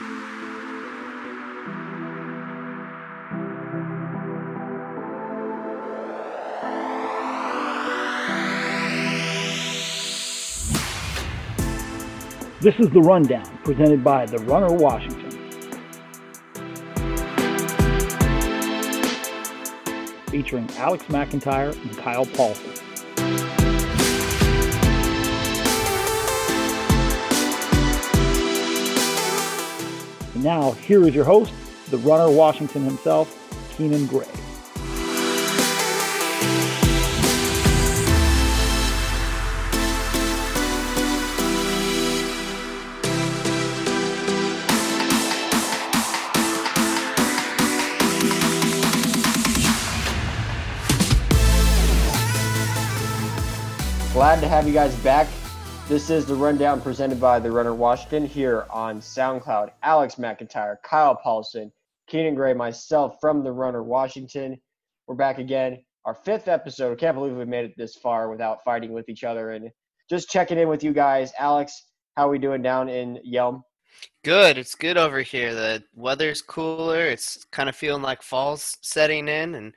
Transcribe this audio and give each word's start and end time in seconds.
This 0.00 0.08
is 12.78 12.88
the 12.88 13.02
Rundown, 13.02 13.44
presented 13.62 14.02
by 14.02 14.24
The 14.24 14.38
Runner 14.38 14.72
Washington. 14.72 15.30
Featuring 20.28 20.70
Alex 20.78 21.04
McIntyre 21.08 21.78
and 21.82 21.98
Kyle 21.98 22.24
Paulson. 22.24 22.79
Now, 30.42 30.72
here 30.72 31.06
is 31.06 31.14
your 31.14 31.24
host, 31.24 31.52
the 31.90 31.98
Runner 31.98 32.30
Washington 32.30 32.84
himself, 32.84 33.36
Keenan 33.76 34.06
Gray. 34.06 34.26
Glad 54.12 54.40
to 54.40 54.48
have 54.48 54.66
you 54.66 54.74
guys 54.74 54.94
back. 54.96 55.26
This 55.90 56.08
is 56.08 56.24
the 56.24 56.36
rundown 56.36 56.80
presented 56.80 57.20
by 57.20 57.40
the 57.40 57.50
Runner 57.50 57.74
Washington 57.74 58.24
here 58.24 58.64
on 58.70 59.00
SoundCloud. 59.00 59.72
Alex 59.82 60.14
McIntyre, 60.14 60.76
Kyle 60.84 61.16
Paulson, 61.16 61.72
Keenan 62.06 62.36
Gray, 62.36 62.54
myself 62.54 63.16
from 63.20 63.42
the 63.42 63.50
Runner 63.50 63.82
Washington. 63.82 64.56
We're 65.08 65.16
back 65.16 65.38
again. 65.38 65.82
Our 66.04 66.14
fifth 66.14 66.46
episode. 66.46 66.92
I 66.92 66.94
Can't 66.94 67.16
believe 67.16 67.34
we 67.34 67.44
made 67.44 67.64
it 67.64 67.74
this 67.76 67.96
far 67.96 68.30
without 68.30 68.62
fighting 68.62 68.92
with 68.92 69.08
each 69.08 69.24
other 69.24 69.50
and 69.50 69.68
just 70.08 70.30
checking 70.30 70.58
in 70.58 70.68
with 70.68 70.84
you 70.84 70.92
guys. 70.92 71.32
Alex, 71.36 71.86
how 72.16 72.28
are 72.28 72.30
we 72.30 72.38
doing 72.38 72.62
down 72.62 72.88
in 72.88 73.18
Yelm? 73.26 73.62
Good. 74.24 74.58
It's 74.58 74.76
good 74.76 74.96
over 74.96 75.22
here. 75.22 75.52
The 75.52 75.82
weather's 75.96 76.40
cooler. 76.40 77.00
It's 77.00 77.44
kind 77.50 77.68
of 77.68 77.74
feeling 77.74 78.02
like 78.02 78.22
fall's 78.22 78.78
setting 78.80 79.26
in, 79.26 79.56
and 79.56 79.74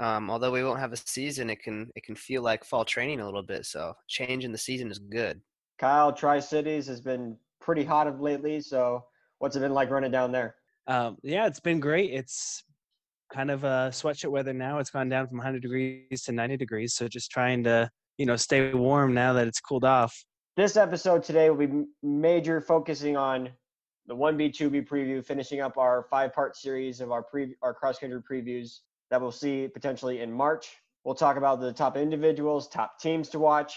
um, 0.00 0.30
although 0.30 0.52
we 0.52 0.62
won't 0.62 0.78
have 0.78 0.92
a 0.92 0.96
season, 0.96 1.50
it 1.50 1.62
can 1.62 1.90
it 1.96 2.04
can 2.04 2.14
feel 2.14 2.42
like 2.42 2.64
fall 2.64 2.84
training 2.84 3.20
a 3.20 3.24
little 3.24 3.42
bit. 3.42 3.66
So 3.66 3.94
change 4.06 4.44
in 4.44 4.52
the 4.52 4.58
season 4.58 4.90
is 4.90 4.98
good. 4.98 5.40
Kyle, 5.78 6.12
Tri 6.12 6.40
Cities 6.40 6.86
has 6.86 7.00
been 7.00 7.36
pretty 7.60 7.84
hot 7.84 8.06
of 8.06 8.20
lately. 8.20 8.60
So 8.60 9.04
what's 9.38 9.56
it 9.56 9.60
been 9.60 9.74
like 9.74 9.90
running 9.90 10.10
down 10.10 10.32
there? 10.32 10.56
Um, 10.86 11.18
yeah, 11.22 11.46
it's 11.46 11.60
been 11.60 11.80
great. 11.80 12.12
It's 12.12 12.62
kind 13.32 13.50
of 13.50 13.64
a 13.64 13.90
sweatshirt 13.92 14.30
weather 14.30 14.52
now. 14.52 14.78
It's 14.78 14.90
gone 14.90 15.08
down 15.08 15.28
from 15.28 15.36
100 15.36 15.60
degrees 15.62 16.22
to 16.24 16.32
90 16.32 16.56
degrees. 16.56 16.94
So 16.94 17.08
just 17.08 17.30
trying 17.30 17.64
to 17.64 17.90
you 18.18 18.26
know 18.26 18.36
stay 18.36 18.72
warm 18.72 19.14
now 19.14 19.32
that 19.32 19.48
it's 19.48 19.60
cooled 19.60 19.84
off. 19.84 20.24
This 20.56 20.76
episode 20.76 21.22
today 21.22 21.50
will 21.50 21.66
be 21.66 21.84
major 22.02 22.60
focusing 22.60 23.16
on 23.16 23.50
the 24.06 24.16
1B, 24.16 24.56
2B 24.56 24.88
preview, 24.88 25.24
finishing 25.24 25.60
up 25.60 25.76
our 25.76 26.06
five 26.10 26.32
part 26.32 26.56
series 26.56 27.00
of 27.00 27.10
our 27.10 27.22
pre 27.22 27.54
our 27.62 27.74
cross 27.74 27.98
country 27.98 28.20
previews 28.20 28.80
that 29.10 29.20
we'll 29.20 29.32
see 29.32 29.68
potentially 29.68 30.20
in 30.20 30.32
March. 30.32 30.68
We'll 31.04 31.14
talk 31.14 31.36
about 31.36 31.60
the 31.60 31.72
top 31.72 31.96
individuals, 31.96 32.68
top 32.68 33.00
teams 33.00 33.30
to 33.30 33.38
watch. 33.38 33.74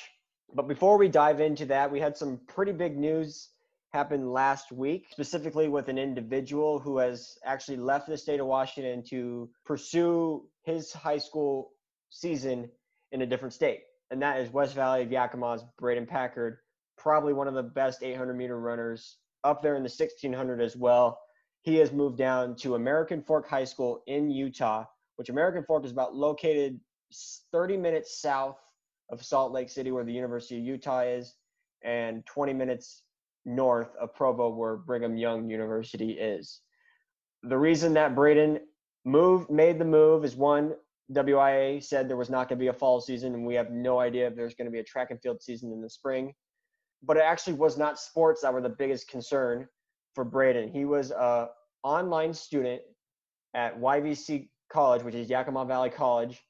But 0.53 0.67
before 0.67 0.97
we 0.97 1.07
dive 1.07 1.39
into 1.39 1.65
that, 1.67 1.91
we 1.91 1.99
had 1.99 2.17
some 2.17 2.41
pretty 2.47 2.73
big 2.73 2.97
news 2.97 3.49
happen 3.93 4.31
last 4.31 4.71
week, 4.71 5.07
specifically 5.11 5.67
with 5.67 5.87
an 5.87 5.97
individual 5.97 6.79
who 6.79 6.97
has 6.97 7.37
actually 7.45 7.77
left 7.77 8.07
the 8.07 8.17
state 8.17 8.39
of 8.39 8.47
Washington 8.47 9.03
to 9.09 9.49
pursue 9.65 10.45
his 10.63 10.91
high 10.91 11.17
school 11.17 11.71
season 12.09 12.69
in 13.11 13.21
a 13.21 13.25
different 13.25 13.53
state. 13.53 13.81
And 14.09 14.21
that 14.21 14.39
is 14.39 14.51
West 14.51 14.75
Valley 14.75 15.03
of 15.03 15.09
Yakima's 15.09 15.63
Braden 15.79 16.05
Packard, 16.05 16.57
probably 16.97 17.33
one 17.33 17.47
of 17.47 17.53
the 17.53 17.63
best 17.63 18.03
800 18.03 18.33
meter 18.33 18.59
runners 18.59 19.17
up 19.43 19.61
there 19.61 19.75
in 19.75 19.83
the 19.83 19.89
1600 19.89 20.61
as 20.61 20.75
well. 20.75 21.19
He 21.61 21.77
has 21.77 21.91
moved 21.91 22.17
down 22.17 22.55
to 22.57 22.75
American 22.75 23.21
Fork 23.21 23.47
High 23.47 23.65
School 23.65 24.03
in 24.07 24.29
Utah 24.29 24.85
which 25.21 25.29
American 25.29 25.63
Fork 25.63 25.85
is 25.85 25.91
about 25.91 26.15
located 26.15 26.79
30 27.51 27.77
minutes 27.77 28.19
south 28.19 28.57
of 29.11 29.23
Salt 29.23 29.51
Lake 29.51 29.69
City, 29.69 29.91
where 29.91 30.03
the 30.03 30.11
University 30.11 30.57
of 30.57 30.65
Utah 30.65 31.01
is, 31.01 31.35
and 31.83 32.25
20 32.25 32.53
minutes 32.53 33.03
north 33.45 33.95
of 34.01 34.15
Provo, 34.15 34.49
where 34.49 34.77
Brigham 34.77 35.15
Young 35.15 35.47
University 35.47 36.13
is. 36.13 36.61
The 37.43 37.55
reason 37.55 37.93
that 37.93 38.15
Braden 38.15 38.61
moved, 39.05 39.51
made 39.51 39.77
the 39.77 39.85
move 39.85 40.25
is 40.25 40.35
one, 40.35 40.73
WIAA 41.13 41.83
said 41.83 42.09
there 42.09 42.17
was 42.17 42.31
not 42.31 42.49
going 42.49 42.57
to 42.57 42.63
be 42.63 42.69
a 42.69 42.73
fall 42.73 42.99
season, 42.99 43.35
and 43.35 43.45
we 43.45 43.53
have 43.53 43.69
no 43.69 43.99
idea 43.99 44.25
if 44.25 44.35
there's 44.35 44.55
going 44.55 44.65
to 44.65 44.71
be 44.71 44.79
a 44.79 44.83
track 44.83 45.11
and 45.11 45.21
field 45.21 45.39
season 45.39 45.71
in 45.71 45.83
the 45.83 45.89
spring. 45.89 46.33
But 47.03 47.17
it 47.17 47.23
actually 47.23 47.53
was 47.53 47.77
not 47.77 47.99
sports 47.99 48.41
that 48.41 48.51
were 48.51 48.61
the 48.61 48.69
biggest 48.69 49.07
concern 49.07 49.67
for 50.15 50.23
Braden. 50.23 50.71
He 50.71 50.85
was 50.85 51.11
a 51.11 51.49
online 51.83 52.33
student 52.33 52.81
at 53.53 53.79
YVC 53.79 54.49
college, 54.71 55.03
which 55.03 55.15
is 55.15 55.29
Yakima 55.29 55.65
Valley 55.65 55.89
College, 55.89 56.41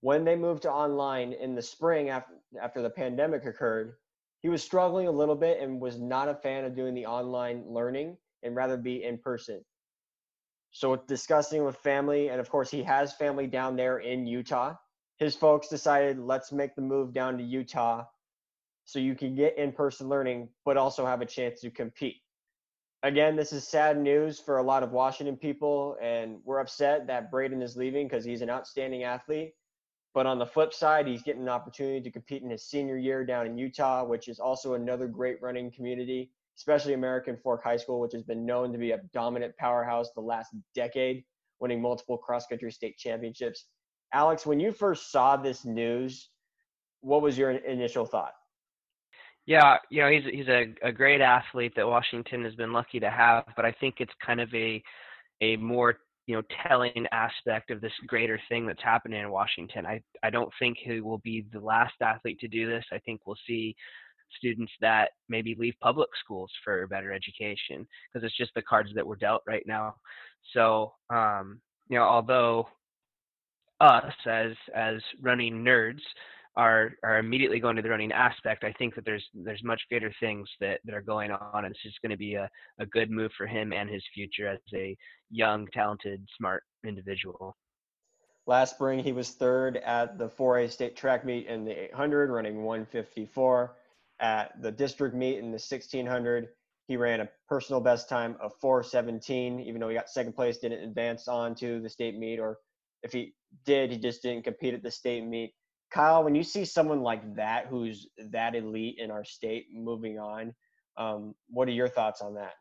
when 0.00 0.24
they 0.24 0.36
moved 0.36 0.62
to 0.62 0.70
online 0.70 1.32
in 1.32 1.54
the 1.54 1.62
spring 1.62 2.10
after 2.10 2.34
after 2.62 2.82
the 2.82 2.90
pandemic 2.90 3.44
occurred, 3.44 3.94
he 4.40 4.48
was 4.48 4.62
struggling 4.62 5.08
a 5.08 5.10
little 5.10 5.34
bit 5.34 5.60
and 5.60 5.80
was 5.80 5.98
not 5.98 6.28
a 6.28 6.34
fan 6.34 6.64
of 6.64 6.76
doing 6.76 6.94
the 6.94 7.06
online 7.06 7.64
learning 7.66 8.16
and 8.42 8.54
rather 8.54 8.76
be 8.76 9.02
in 9.02 9.18
person. 9.18 9.64
So 10.70 10.96
discussing 10.96 11.64
with 11.64 11.76
family, 11.76 12.28
and 12.28 12.40
of 12.40 12.50
course 12.50 12.70
he 12.70 12.82
has 12.82 13.14
family 13.14 13.46
down 13.46 13.76
there 13.76 13.98
in 13.98 14.26
Utah. 14.26 14.74
His 15.16 15.34
folks 15.34 15.68
decided 15.68 16.18
let's 16.18 16.52
make 16.52 16.74
the 16.76 16.82
move 16.82 17.12
down 17.12 17.38
to 17.38 17.42
Utah 17.42 18.04
so 18.84 18.98
you 18.98 19.14
can 19.14 19.34
get 19.34 19.58
in-person 19.58 20.08
learning, 20.08 20.48
but 20.64 20.76
also 20.76 21.04
have 21.04 21.22
a 21.22 21.26
chance 21.26 21.60
to 21.62 21.70
compete 21.70 22.16
again, 23.02 23.36
this 23.36 23.52
is 23.52 23.66
sad 23.66 23.98
news 23.98 24.40
for 24.40 24.58
a 24.58 24.62
lot 24.62 24.82
of 24.82 24.92
Washington 24.92 25.36
people, 25.36 25.96
and 26.00 26.38
we're 26.44 26.58
upset 26.58 27.06
that 27.06 27.30
Braden 27.30 27.62
is 27.62 27.76
leaving 27.76 28.08
because 28.08 28.24
he's 28.24 28.42
an 28.42 28.50
outstanding 28.50 29.04
athlete. 29.04 29.54
But 30.14 30.26
on 30.26 30.38
the 30.38 30.46
flip 30.46 30.72
side, 30.72 31.06
he's 31.06 31.22
getting 31.22 31.42
an 31.42 31.48
opportunity 31.48 32.00
to 32.00 32.10
compete 32.10 32.42
in 32.42 32.50
his 32.50 32.64
senior 32.64 32.96
year 32.96 33.24
down 33.24 33.46
in 33.46 33.58
Utah, 33.58 34.04
which 34.04 34.28
is 34.28 34.40
also 34.40 34.74
another 34.74 35.06
great 35.06 35.40
running 35.42 35.70
community, 35.70 36.30
especially 36.56 36.94
American 36.94 37.36
Fork 37.36 37.62
High 37.62 37.76
School, 37.76 38.00
which 38.00 38.14
has 38.14 38.22
been 38.22 38.46
known 38.46 38.72
to 38.72 38.78
be 38.78 38.92
a 38.92 39.02
dominant 39.12 39.54
powerhouse 39.58 40.12
the 40.12 40.22
last 40.22 40.54
decade, 40.74 41.22
winning 41.60 41.82
multiple 41.82 42.16
cross 42.16 42.46
country 42.46 42.72
state 42.72 42.96
championships. 42.96 43.66
Alex, 44.14 44.46
when 44.46 44.58
you 44.58 44.72
first 44.72 45.12
saw 45.12 45.36
this 45.36 45.66
news, 45.66 46.30
what 47.00 47.20
was 47.20 47.36
your 47.36 47.50
initial 47.50 48.06
thought? 48.06 48.32
Yeah, 49.46 49.76
you 49.90 50.02
know, 50.02 50.10
he's 50.10 50.24
he's 50.32 50.48
a, 50.48 50.74
a 50.82 50.92
great 50.92 51.20
athlete 51.20 51.72
that 51.76 51.86
Washington 51.86 52.44
has 52.44 52.54
been 52.56 52.72
lucky 52.72 52.98
to 53.00 53.10
have, 53.10 53.44
but 53.54 53.64
I 53.64 53.72
think 53.72 53.96
it's 53.98 54.12
kind 54.24 54.40
of 54.40 54.52
a 54.54 54.82
a 55.40 55.56
more 55.56 55.98
you 56.26 56.34
know 56.36 56.42
telling 56.68 57.06
aspect 57.12 57.70
of 57.70 57.80
this 57.80 57.92
greater 58.08 58.40
thing 58.48 58.66
that's 58.66 58.82
happening 58.82 59.20
in 59.22 59.30
Washington. 59.30 59.86
I 59.86 60.02
I 60.24 60.30
don't 60.30 60.52
think 60.58 60.78
he 60.80 61.00
will 61.00 61.18
be 61.18 61.46
the 61.52 61.60
last 61.60 61.94
athlete 62.02 62.40
to 62.40 62.48
do 62.48 62.68
this. 62.68 62.84
I 62.92 62.98
think 62.98 63.20
we'll 63.26 63.36
see 63.46 63.76
students 64.38 64.72
that 64.80 65.10
maybe 65.28 65.54
leave 65.56 65.74
public 65.80 66.08
schools 66.24 66.50
for 66.64 66.86
better 66.88 67.12
education 67.12 67.86
because 68.12 68.26
it's 68.26 68.36
just 68.36 68.52
the 68.56 68.62
cards 68.62 68.90
that 68.96 69.06
we're 69.06 69.16
dealt 69.16 69.42
right 69.46 69.64
now. 69.66 69.94
So, 70.54 70.94
um, 71.10 71.60
you 71.88 71.98
know, 71.98 72.04
although 72.04 72.68
us 73.80 74.12
as 74.26 74.52
as 74.74 74.96
running 75.22 75.62
nerds 75.64 76.00
are 76.56 76.92
are 77.02 77.18
immediately 77.18 77.60
going 77.60 77.76
to 77.76 77.82
the 77.82 77.90
running 77.90 78.12
aspect, 78.12 78.64
I 78.64 78.72
think 78.72 78.94
that 78.94 79.04
there's 79.04 79.24
there's 79.34 79.62
much 79.62 79.82
greater 79.90 80.12
things 80.20 80.48
that, 80.60 80.80
that 80.84 80.94
are 80.94 81.02
going 81.02 81.30
on, 81.30 81.64
and 81.64 81.66
it's 81.66 81.82
just 81.82 82.00
going 82.00 82.10
to 82.10 82.16
be 82.16 82.34
a, 82.34 82.48
a 82.78 82.86
good 82.86 83.10
move 83.10 83.30
for 83.36 83.46
him 83.46 83.72
and 83.72 83.90
his 83.90 84.02
future 84.14 84.48
as 84.48 84.58
a 84.74 84.96
young, 85.30 85.66
talented, 85.72 86.26
smart 86.36 86.62
individual. 86.84 87.56
Last 88.46 88.74
spring, 88.76 89.00
he 89.00 89.12
was 89.12 89.30
third 89.30 89.78
at 89.78 90.18
the 90.18 90.28
4A 90.28 90.70
state 90.70 90.96
track 90.96 91.24
meet 91.24 91.46
in 91.46 91.64
the 91.64 91.84
800, 91.86 92.30
running 92.30 92.62
154. 92.62 93.76
At 94.20 94.62
the 94.62 94.70
district 94.70 95.14
meet 95.14 95.38
in 95.38 95.46
the 95.46 95.58
1600, 95.58 96.48
he 96.86 96.96
ran 96.96 97.20
a 97.20 97.28
personal 97.48 97.80
best 97.80 98.08
time 98.08 98.36
of 98.40 98.52
417, 98.60 99.60
even 99.60 99.80
though 99.80 99.88
he 99.88 99.94
got 99.94 100.08
second 100.08 100.34
place, 100.34 100.58
didn't 100.58 100.84
advance 100.84 101.26
on 101.26 101.54
to 101.56 101.80
the 101.80 101.88
state 101.88 102.16
meet, 102.16 102.38
or 102.38 102.58
if 103.02 103.12
he 103.12 103.34
did, 103.64 103.90
he 103.90 103.98
just 103.98 104.22
didn't 104.22 104.44
compete 104.44 104.74
at 104.74 104.82
the 104.82 104.90
state 104.90 105.24
meet. 105.24 105.52
Kyle, 105.90 106.24
when 106.24 106.34
you 106.34 106.42
see 106.42 106.64
someone 106.64 107.02
like 107.02 107.36
that 107.36 107.66
who's 107.68 108.08
that 108.30 108.54
elite 108.54 108.96
in 108.98 109.10
our 109.10 109.24
state 109.24 109.66
moving 109.72 110.18
on, 110.18 110.54
um, 110.98 111.34
what 111.48 111.68
are 111.68 111.72
your 111.72 111.88
thoughts 111.88 112.20
on 112.20 112.34
that? 112.34 112.54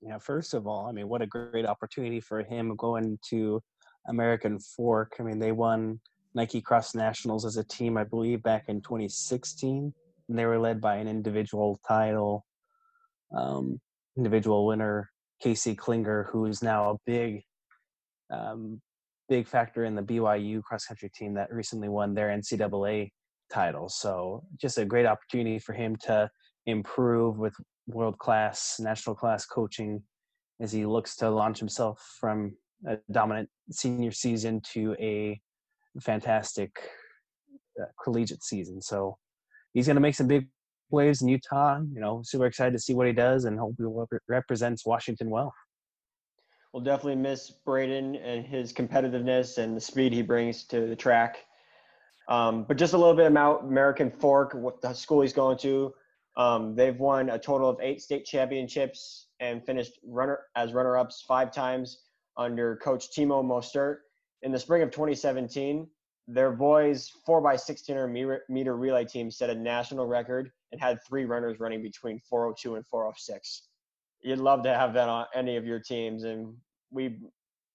Yeah, 0.00 0.18
first 0.18 0.54
of 0.54 0.66
all, 0.66 0.86
I 0.86 0.92
mean, 0.92 1.08
what 1.08 1.22
a 1.22 1.26
great 1.26 1.66
opportunity 1.66 2.20
for 2.20 2.42
him 2.42 2.76
going 2.76 3.18
to 3.30 3.60
American 4.08 4.58
Fork. 4.58 5.16
I 5.18 5.22
mean, 5.22 5.38
they 5.38 5.52
won 5.52 6.00
Nike 6.34 6.60
Cross 6.60 6.94
Nationals 6.94 7.44
as 7.44 7.56
a 7.56 7.64
team, 7.64 7.96
I 7.96 8.04
believe, 8.04 8.42
back 8.42 8.64
in 8.68 8.80
2016, 8.80 9.92
and 10.28 10.38
they 10.38 10.46
were 10.46 10.58
led 10.58 10.80
by 10.80 10.96
an 10.96 11.08
individual 11.08 11.80
title, 11.86 12.46
um, 13.36 13.80
individual 14.16 14.66
winner, 14.66 15.10
Casey 15.42 15.74
Clinger, 15.74 16.28
who 16.30 16.46
is 16.46 16.62
now 16.62 16.90
a 16.90 16.96
big, 17.06 17.42
um, 18.30 18.80
big 19.28 19.46
factor 19.46 19.84
in 19.84 19.94
the 19.94 20.02
BYU 20.02 20.62
cross 20.62 20.86
country 20.86 21.10
team 21.14 21.34
that 21.34 21.52
recently 21.52 21.88
won 21.88 22.14
their 22.14 22.28
NCAA 22.28 23.10
title. 23.52 23.88
So 23.88 24.42
just 24.60 24.78
a 24.78 24.84
great 24.84 25.06
opportunity 25.06 25.58
for 25.58 25.72
him 25.72 25.96
to 26.04 26.30
improve 26.66 27.38
with 27.38 27.54
world 27.86 28.18
class, 28.18 28.76
national 28.78 29.16
class 29.16 29.46
coaching 29.46 30.02
as 30.60 30.72
he 30.72 30.86
looks 30.86 31.16
to 31.16 31.30
launch 31.30 31.58
himself 31.58 32.16
from 32.20 32.56
a 32.86 32.98
dominant 33.10 33.48
senior 33.70 34.10
season 34.10 34.60
to 34.72 34.94
a 34.98 35.40
fantastic 36.00 36.70
uh, 37.80 37.86
collegiate 38.02 38.42
season. 38.42 38.80
So 38.80 39.16
he's 39.72 39.86
going 39.86 39.96
to 39.96 40.00
make 40.00 40.14
some 40.14 40.26
big 40.26 40.48
waves 40.90 41.22
in 41.22 41.28
Utah. 41.28 41.80
You 41.92 42.00
know, 42.00 42.22
super 42.24 42.46
excited 42.46 42.72
to 42.72 42.78
see 42.78 42.94
what 42.94 43.06
he 43.06 43.12
does 43.12 43.44
and 43.44 43.58
hope 43.58 43.74
he 43.78 43.84
represents 44.28 44.86
Washington 44.86 45.30
well. 45.30 45.52
We'll 46.78 46.84
definitely 46.84 47.16
miss 47.16 47.50
Braden 47.50 48.14
and 48.14 48.46
his 48.46 48.72
competitiveness 48.72 49.58
and 49.58 49.76
the 49.76 49.80
speed 49.80 50.12
he 50.12 50.22
brings 50.22 50.62
to 50.66 50.86
the 50.86 50.94
track. 50.94 51.38
Um, 52.28 52.62
but 52.68 52.76
just 52.76 52.92
a 52.92 52.96
little 52.96 53.16
bit 53.16 53.26
about 53.26 53.64
American 53.64 54.12
Fork, 54.12 54.54
what 54.54 54.80
the 54.80 54.92
school 54.92 55.22
he's 55.22 55.32
going 55.32 55.58
to. 55.58 55.92
Um, 56.36 56.76
they've 56.76 56.96
won 56.96 57.30
a 57.30 57.38
total 57.40 57.68
of 57.68 57.80
eight 57.82 58.00
state 58.00 58.24
championships 58.26 59.26
and 59.40 59.66
finished 59.66 59.98
runner 60.06 60.38
as 60.54 60.72
runner-ups 60.72 61.24
five 61.26 61.50
times 61.50 62.02
under 62.36 62.76
Coach 62.76 63.08
Timo 63.10 63.42
Mostert. 63.44 63.96
In 64.42 64.52
the 64.52 64.58
spring 64.60 64.82
of 64.82 64.92
2017, 64.92 65.84
their 66.28 66.52
boys 66.52 67.10
4x1600 67.28 68.38
meter 68.48 68.76
relay 68.76 69.04
team 69.04 69.32
set 69.32 69.50
a 69.50 69.54
national 69.56 70.06
record 70.06 70.52
and 70.70 70.80
had 70.80 71.00
three 71.08 71.24
runners 71.24 71.58
running 71.58 71.82
between 71.82 72.20
402 72.20 72.76
and 72.76 72.86
406. 72.86 73.62
You'd 74.20 74.38
love 74.38 74.62
to 74.62 74.72
have 74.72 74.94
that 74.94 75.08
on 75.08 75.26
any 75.34 75.56
of 75.56 75.64
your 75.64 75.80
teams, 75.80 76.24
and 76.24 76.54
we, 76.90 77.18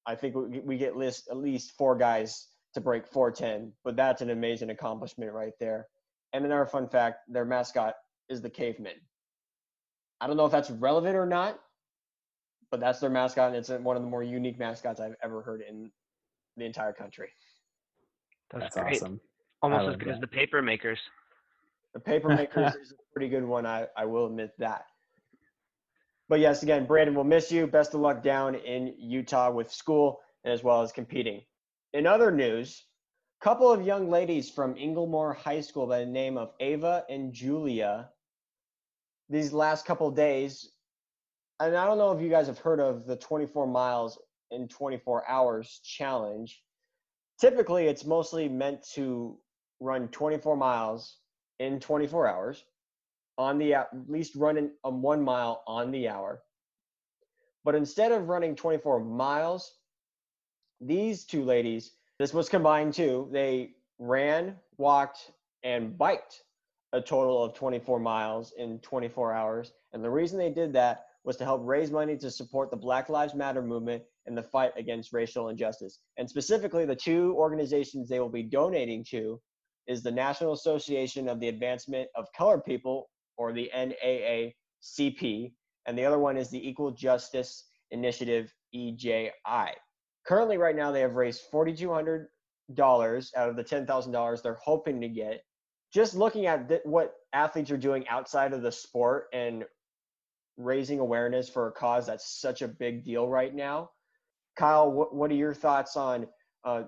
I 0.06 0.16
think 0.16 0.36
we, 0.36 0.60
we 0.60 0.78
get 0.78 0.96
list 0.96 1.28
at 1.30 1.38
least 1.38 1.74
four 1.78 1.96
guys 1.96 2.48
to 2.74 2.82
break 2.82 3.08
410, 3.08 3.72
but 3.84 3.96
that's 3.96 4.22
an 4.22 4.30
amazing 4.32 4.70
accomplishment 4.70 5.32
right 5.32 5.54
there. 5.60 5.88
And 6.34 6.46
another 6.46 6.66
fun 6.66 6.88
fact: 6.88 7.20
their 7.28 7.46
mascot 7.46 7.94
is 8.30 8.42
the 8.42 8.50
caveman. 8.50 8.94
I 10.20 10.28
don't 10.28 10.38
know 10.38 10.46
if 10.46 10.52
that's 10.52 10.72
relevant 10.72 11.16
or 11.16 11.26
not, 11.26 11.60
but 12.72 12.80
that's 12.80 13.00
their 13.00 13.10
mascot, 13.10 13.50
and 13.50 13.56
it's 13.56 13.70
one 13.70 13.96
of 13.96 14.02
the 14.02 14.10
more 14.10 14.24
unique 14.24 14.58
mascots 14.58 15.00
I've 15.00 15.16
ever 15.24 15.42
heard 15.42 15.62
in 15.62 15.92
the 16.58 16.66
entire 16.66 16.94
country. 16.94 17.30
That's, 18.52 18.76
That's 18.76 19.02
awesome. 19.02 19.20
Almost 19.62 19.90
as 19.90 19.96
good 19.98 20.08
that. 20.10 20.14
as 20.16 20.20
the 20.20 20.28
paper 20.28 20.62
makers. 20.62 21.00
The 21.94 22.00
paper 22.00 22.30
makers 22.30 22.76
is 22.82 22.92
a 22.92 22.96
pretty 23.14 23.30
good 23.30 23.46
one. 23.46 23.66
I, 23.66 23.88
I 23.96 24.06
will 24.06 24.28
admit 24.28 24.52
that. 24.60 24.86
But 26.34 26.40
yes, 26.40 26.64
again, 26.64 26.88
Brandon, 26.88 27.14
we'll 27.14 27.26
miss 27.26 27.52
you. 27.52 27.68
Best 27.68 27.94
of 27.94 28.00
luck 28.00 28.24
down 28.24 28.56
in 28.56 28.96
Utah 28.98 29.52
with 29.52 29.72
school 29.72 30.20
as 30.44 30.64
well 30.64 30.82
as 30.82 30.92
competing. 30.92 31.42
In 31.94 32.08
other 32.08 32.32
news, 32.32 32.86
a 33.40 33.44
couple 33.44 33.72
of 33.72 33.86
young 33.86 34.10
ladies 34.10 34.50
from 34.50 34.74
Inglemoor 34.76 35.36
High 35.36 35.62
School 35.62 35.86
by 35.86 36.00
the 36.00 36.08
name 36.08 36.40
of 36.40 36.54
Ava 36.60 37.06
and 37.08 37.32
Julia, 37.34 38.10
these 39.30 39.54
last 39.54 39.86
couple 39.86 40.10
days, 40.10 40.72
and 41.60 41.78
I 41.78 41.86
don't 41.86 42.00
know 42.00 42.12
if 42.14 42.20
you 42.20 42.30
guys 42.30 42.48
have 42.48 42.58
heard 42.58 42.80
of 42.80 43.06
the 43.06 43.16
24 43.16 43.68
miles 43.68 44.18
in 44.50 44.68
24 44.68 45.30
hours 45.30 45.82
challenge 45.84 46.64
typically 47.40 47.86
it's 47.86 48.06
mostly 48.06 48.50
meant 48.50 48.84
to 48.94 49.38
run 49.80 50.08
24 50.08 50.58
miles 50.58 51.18
in 51.60 51.80
24 51.80 52.28
hours 52.28 52.64
on 53.38 53.58
the 53.58 53.74
at 53.74 53.90
least 54.08 54.36
running 54.36 54.72
um, 54.84 55.02
one 55.02 55.22
mile 55.22 55.64
on 55.68 55.92
the 55.92 56.08
hour 56.08 56.42
but 57.64 57.76
instead 57.76 58.12
of 58.12 58.28
running 58.28 58.56
24 58.56 59.00
miles 59.00 59.76
these 60.82 61.26
two 61.26 61.44
ladies 61.44 61.92
this 62.20 62.34
was 62.34 62.50
combined 62.50 62.94
too 62.94 63.28
they 63.32 63.72
ran 64.00 64.56
walked 64.78 65.32
and 65.64 65.98
biked 65.98 66.44
a 66.94 67.02
total 67.02 67.44
of 67.44 67.54
24 67.54 68.00
miles 68.00 68.54
in 68.58 68.80
24 68.80 69.34
hours 69.34 69.74
and 69.94 70.04
the 70.04 70.10
reason 70.10 70.38
they 70.38 70.52
did 70.52 70.74
that 70.74 71.06
was 71.24 71.38
to 71.38 71.46
help 71.46 71.62
raise 71.64 71.90
money 71.90 72.18
to 72.18 72.30
support 72.30 72.70
the 72.70 72.78
black 72.78 73.10
lives 73.10 73.34
matter 73.34 73.62
movement 73.62 74.04
and 74.26 74.38
the 74.38 74.44
fight 74.44 74.72
against 74.78 75.14
racial 75.14 75.50
injustice. 75.50 76.00
And 76.18 76.30
specifically, 76.30 76.86
the 76.86 76.96
two 76.96 77.34
organizations 77.38 78.08
they 78.08 78.20
will 78.20 78.30
be 78.30 78.44
donating 78.44 79.06
to 79.10 79.40
is 79.88 80.02
the 80.02 80.12
National 80.12 80.54
Association 80.54 81.28
of 81.28 81.40
the 81.40 81.50
Advancement 81.50 82.10
of 82.16 82.28
Colored 82.36 82.64
People, 82.64 83.10
or 83.38 83.54
the 83.54 83.70
NAACP, 83.76 85.54
and 85.86 85.98
the 85.98 86.06
other 86.06 86.20
one 86.20 86.38
is 86.38 86.50
the 86.50 86.68
Equal 86.68 86.92
Justice 86.92 87.66
Initiative, 87.92 88.54
EJI. 88.74 89.32
Currently, 90.26 90.58
right 90.58 90.76
now, 90.76 90.92
they 90.92 91.02
have 91.02 91.16
raised 91.16 91.44
$4,200 91.52 92.28
out 93.36 93.50
of 93.50 93.56
the 93.56 93.64
$10,000 93.64 94.42
they're 94.42 94.54
hoping 94.64 95.02
to 95.02 95.10
get. 95.10 95.44
Just 95.94 96.16
looking 96.16 96.48
at 96.48 96.68
th- 96.68 96.82
what 96.86 97.14
athletes 97.34 97.72
are 97.72 97.78
doing 97.78 98.08
outside 98.08 98.54
of 98.54 98.62
the 98.62 98.72
sport 98.72 99.28
and 99.34 99.66
raising 100.58 101.00
awareness 101.00 101.50
for 101.50 101.68
a 101.68 101.72
cause 101.72 102.08
that's 102.08 102.40
such 102.40 102.62
a 102.62 102.68
big 102.68 103.04
deal 103.04 103.28
right 103.28 103.54
now, 103.54 103.90
Kyle, 104.56 104.92
what, 104.92 105.16
what 105.16 105.32
are 105.32 105.36
your 105.36 105.54
thoughts 105.54 105.98
on 105.98 106.28
uh, 106.64 106.84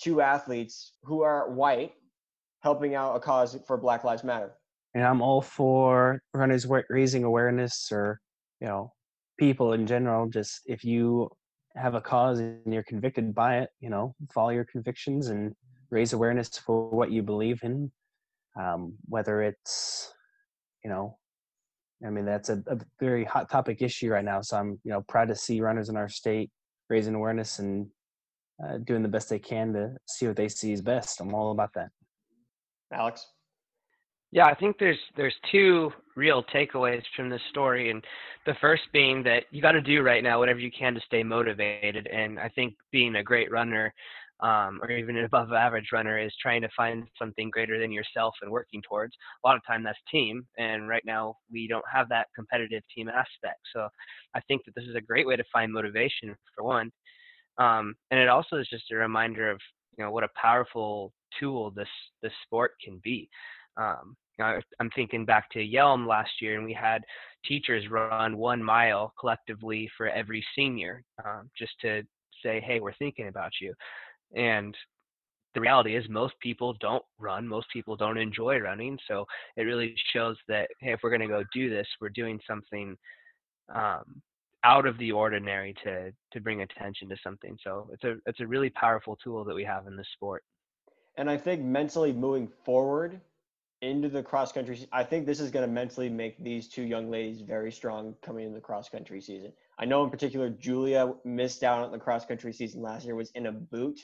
two 0.00 0.20
athletes 0.20 0.92
who 1.02 1.22
are 1.22 1.50
white 1.50 1.92
helping 2.60 2.94
out 2.94 3.16
a 3.16 3.20
cause 3.20 3.58
for 3.66 3.76
Black 3.76 4.04
Lives 4.04 4.24
Matter? 4.24 4.52
And 4.94 5.04
I'm 5.04 5.20
all 5.20 5.42
for 5.42 6.20
runners 6.32 6.66
raising 6.88 7.24
awareness 7.24 7.90
or, 7.92 8.20
you 8.60 8.66
know, 8.66 8.92
people 9.38 9.74
in 9.74 9.86
general. 9.86 10.28
Just 10.28 10.62
if 10.66 10.84
you 10.84 11.28
have 11.76 11.94
a 11.94 12.00
cause 12.00 12.38
and 12.38 12.72
you're 12.72 12.82
convicted 12.84 13.34
by 13.34 13.58
it, 13.58 13.70
you 13.80 13.90
know, 13.90 14.14
follow 14.32 14.50
your 14.50 14.64
convictions 14.64 15.28
and 15.28 15.54
raise 15.90 16.12
awareness 16.12 16.48
for 16.48 16.88
what 16.90 17.10
you 17.10 17.22
believe 17.22 17.60
in. 17.62 17.90
Um, 18.58 18.94
whether 19.06 19.42
it's, 19.42 20.12
you 20.82 20.88
know, 20.88 21.18
I 22.04 22.10
mean, 22.10 22.24
that's 22.24 22.48
a, 22.48 22.62
a, 22.68 22.78
very 23.00 23.24
hot 23.24 23.50
topic 23.50 23.82
issue 23.82 24.10
right 24.10 24.24
now. 24.24 24.40
So 24.40 24.56
I'm, 24.56 24.80
you 24.82 24.92
know, 24.92 25.02
proud 25.08 25.28
to 25.28 25.34
see 25.34 25.60
runners 25.60 25.88
in 25.88 25.96
our 25.96 26.08
state 26.08 26.50
raising 26.88 27.14
awareness 27.14 27.58
and 27.58 27.86
uh, 28.62 28.78
doing 28.78 29.02
the 29.02 29.08
best 29.08 29.28
they 29.28 29.38
can 29.38 29.72
to 29.74 29.90
see 30.06 30.26
what 30.26 30.36
they 30.36 30.48
see 30.48 30.72
is 30.72 30.82
best. 30.82 31.20
I'm 31.20 31.34
all 31.34 31.52
about 31.52 31.70
that. 31.74 31.88
Alex. 32.92 33.26
Yeah, 34.36 34.44
I 34.44 34.54
think 34.54 34.76
there's 34.78 34.98
there's 35.16 35.34
two 35.50 35.90
real 36.14 36.44
takeaways 36.54 37.00
from 37.16 37.30
this 37.30 37.40
story, 37.48 37.90
and 37.90 38.04
the 38.44 38.52
first 38.60 38.82
being 38.92 39.22
that 39.22 39.44
you 39.50 39.62
got 39.62 39.72
to 39.72 39.80
do 39.80 40.02
right 40.02 40.22
now 40.22 40.38
whatever 40.38 40.58
you 40.58 40.70
can 40.70 40.92
to 40.92 41.00
stay 41.06 41.22
motivated. 41.22 42.06
And 42.06 42.38
I 42.38 42.50
think 42.50 42.74
being 42.92 43.16
a 43.16 43.22
great 43.22 43.50
runner, 43.50 43.94
um, 44.40 44.78
or 44.82 44.90
even 44.90 45.16
an 45.16 45.24
above 45.24 45.54
average 45.54 45.86
runner, 45.90 46.18
is 46.18 46.34
trying 46.42 46.60
to 46.60 46.68
find 46.76 47.04
something 47.18 47.48
greater 47.48 47.80
than 47.80 47.90
yourself 47.90 48.34
and 48.42 48.50
working 48.50 48.82
towards. 48.86 49.14
A 49.42 49.48
lot 49.48 49.56
of 49.56 49.62
time 49.66 49.82
that's 49.82 49.98
team, 50.12 50.46
and 50.58 50.86
right 50.86 51.04
now 51.06 51.36
we 51.50 51.66
don't 51.66 51.82
have 51.90 52.06
that 52.10 52.26
competitive 52.36 52.82
team 52.94 53.08
aspect. 53.08 53.60
So 53.74 53.88
I 54.34 54.40
think 54.40 54.66
that 54.66 54.74
this 54.74 54.84
is 54.84 54.96
a 54.96 55.00
great 55.00 55.26
way 55.26 55.36
to 55.36 55.44
find 55.50 55.72
motivation 55.72 56.36
for 56.54 56.62
one, 56.62 56.92
um, 57.56 57.94
and 58.10 58.20
it 58.20 58.28
also 58.28 58.56
is 58.56 58.68
just 58.68 58.90
a 58.92 58.96
reminder 58.96 59.50
of 59.50 59.58
you 59.96 60.04
know 60.04 60.10
what 60.10 60.24
a 60.24 60.28
powerful 60.38 61.14
tool 61.40 61.70
this 61.70 61.88
this 62.22 62.34
sport 62.44 62.72
can 62.84 63.00
be. 63.02 63.30
Um, 63.78 64.14
I'm 64.40 64.90
thinking 64.94 65.24
back 65.24 65.50
to 65.50 65.60
Yelm 65.60 66.06
last 66.06 66.30
year, 66.40 66.56
and 66.56 66.64
we 66.64 66.72
had 66.72 67.02
teachers 67.44 67.88
run 67.90 68.36
one 68.36 68.62
mile 68.62 69.12
collectively 69.18 69.88
for 69.96 70.08
every 70.08 70.44
senior, 70.54 71.02
um, 71.24 71.50
just 71.56 71.72
to 71.82 72.02
say, 72.42 72.60
"Hey, 72.60 72.80
we're 72.80 72.94
thinking 72.94 73.28
about 73.28 73.52
you." 73.60 73.74
And 74.34 74.76
the 75.54 75.60
reality 75.60 75.96
is, 75.96 76.08
most 76.08 76.34
people 76.40 76.74
don't 76.80 77.04
run. 77.18 77.48
Most 77.48 77.66
people 77.72 77.96
don't 77.96 78.18
enjoy 78.18 78.58
running. 78.58 78.98
So 79.08 79.26
it 79.56 79.62
really 79.62 79.94
shows 80.12 80.36
that 80.48 80.68
hey, 80.80 80.92
if 80.92 81.00
we're 81.02 81.10
going 81.10 81.22
to 81.22 81.28
go 81.28 81.44
do 81.54 81.70
this, 81.70 81.86
we're 82.00 82.10
doing 82.10 82.38
something 82.46 82.96
um, 83.74 84.22
out 84.64 84.86
of 84.86 84.98
the 84.98 85.12
ordinary 85.12 85.74
to 85.84 86.12
to 86.32 86.40
bring 86.40 86.62
attention 86.62 87.08
to 87.08 87.16
something. 87.22 87.56
So 87.64 87.88
it's 87.92 88.04
a 88.04 88.16
it's 88.26 88.40
a 88.40 88.46
really 88.46 88.70
powerful 88.70 89.16
tool 89.22 89.44
that 89.44 89.54
we 89.54 89.64
have 89.64 89.86
in 89.86 89.96
this 89.96 90.08
sport. 90.12 90.42
And 91.16 91.30
I 91.30 91.38
think 91.38 91.62
mentally 91.62 92.12
moving 92.12 92.48
forward 92.64 93.20
into 93.82 94.08
the 94.08 94.22
cross 94.22 94.52
country, 94.52 94.86
I 94.92 95.04
think 95.04 95.26
this 95.26 95.40
is 95.40 95.50
going 95.50 95.66
to 95.66 95.72
mentally 95.72 96.08
make 96.08 96.42
these 96.42 96.68
two 96.68 96.82
young 96.82 97.10
ladies 97.10 97.42
very 97.42 97.70
strong 97.70 98.14
coming 98.22 98.46
into 98.46 98.54
the 98.54 98.60
cross 98.60 98.88
country 98.88 99.20
season. 99.20 99.52
I 99.78 99.84
know 99.84 100.02
in 100.04 100.10
particular 100.10 100.48
Julia 100.48 101.12
missed 101.24 101.62
out 101.62 101.84
on 101.84 101.92
the 101.92 101.98
cross 101.98 102.24
country 102.24 102.52
season 102.52 102.82
last 102.82 103.04
year, 103.04 103.14
was 103.14 103.30
in 103.34 103.46
a 103.46 103.52
boot 103.52 104.00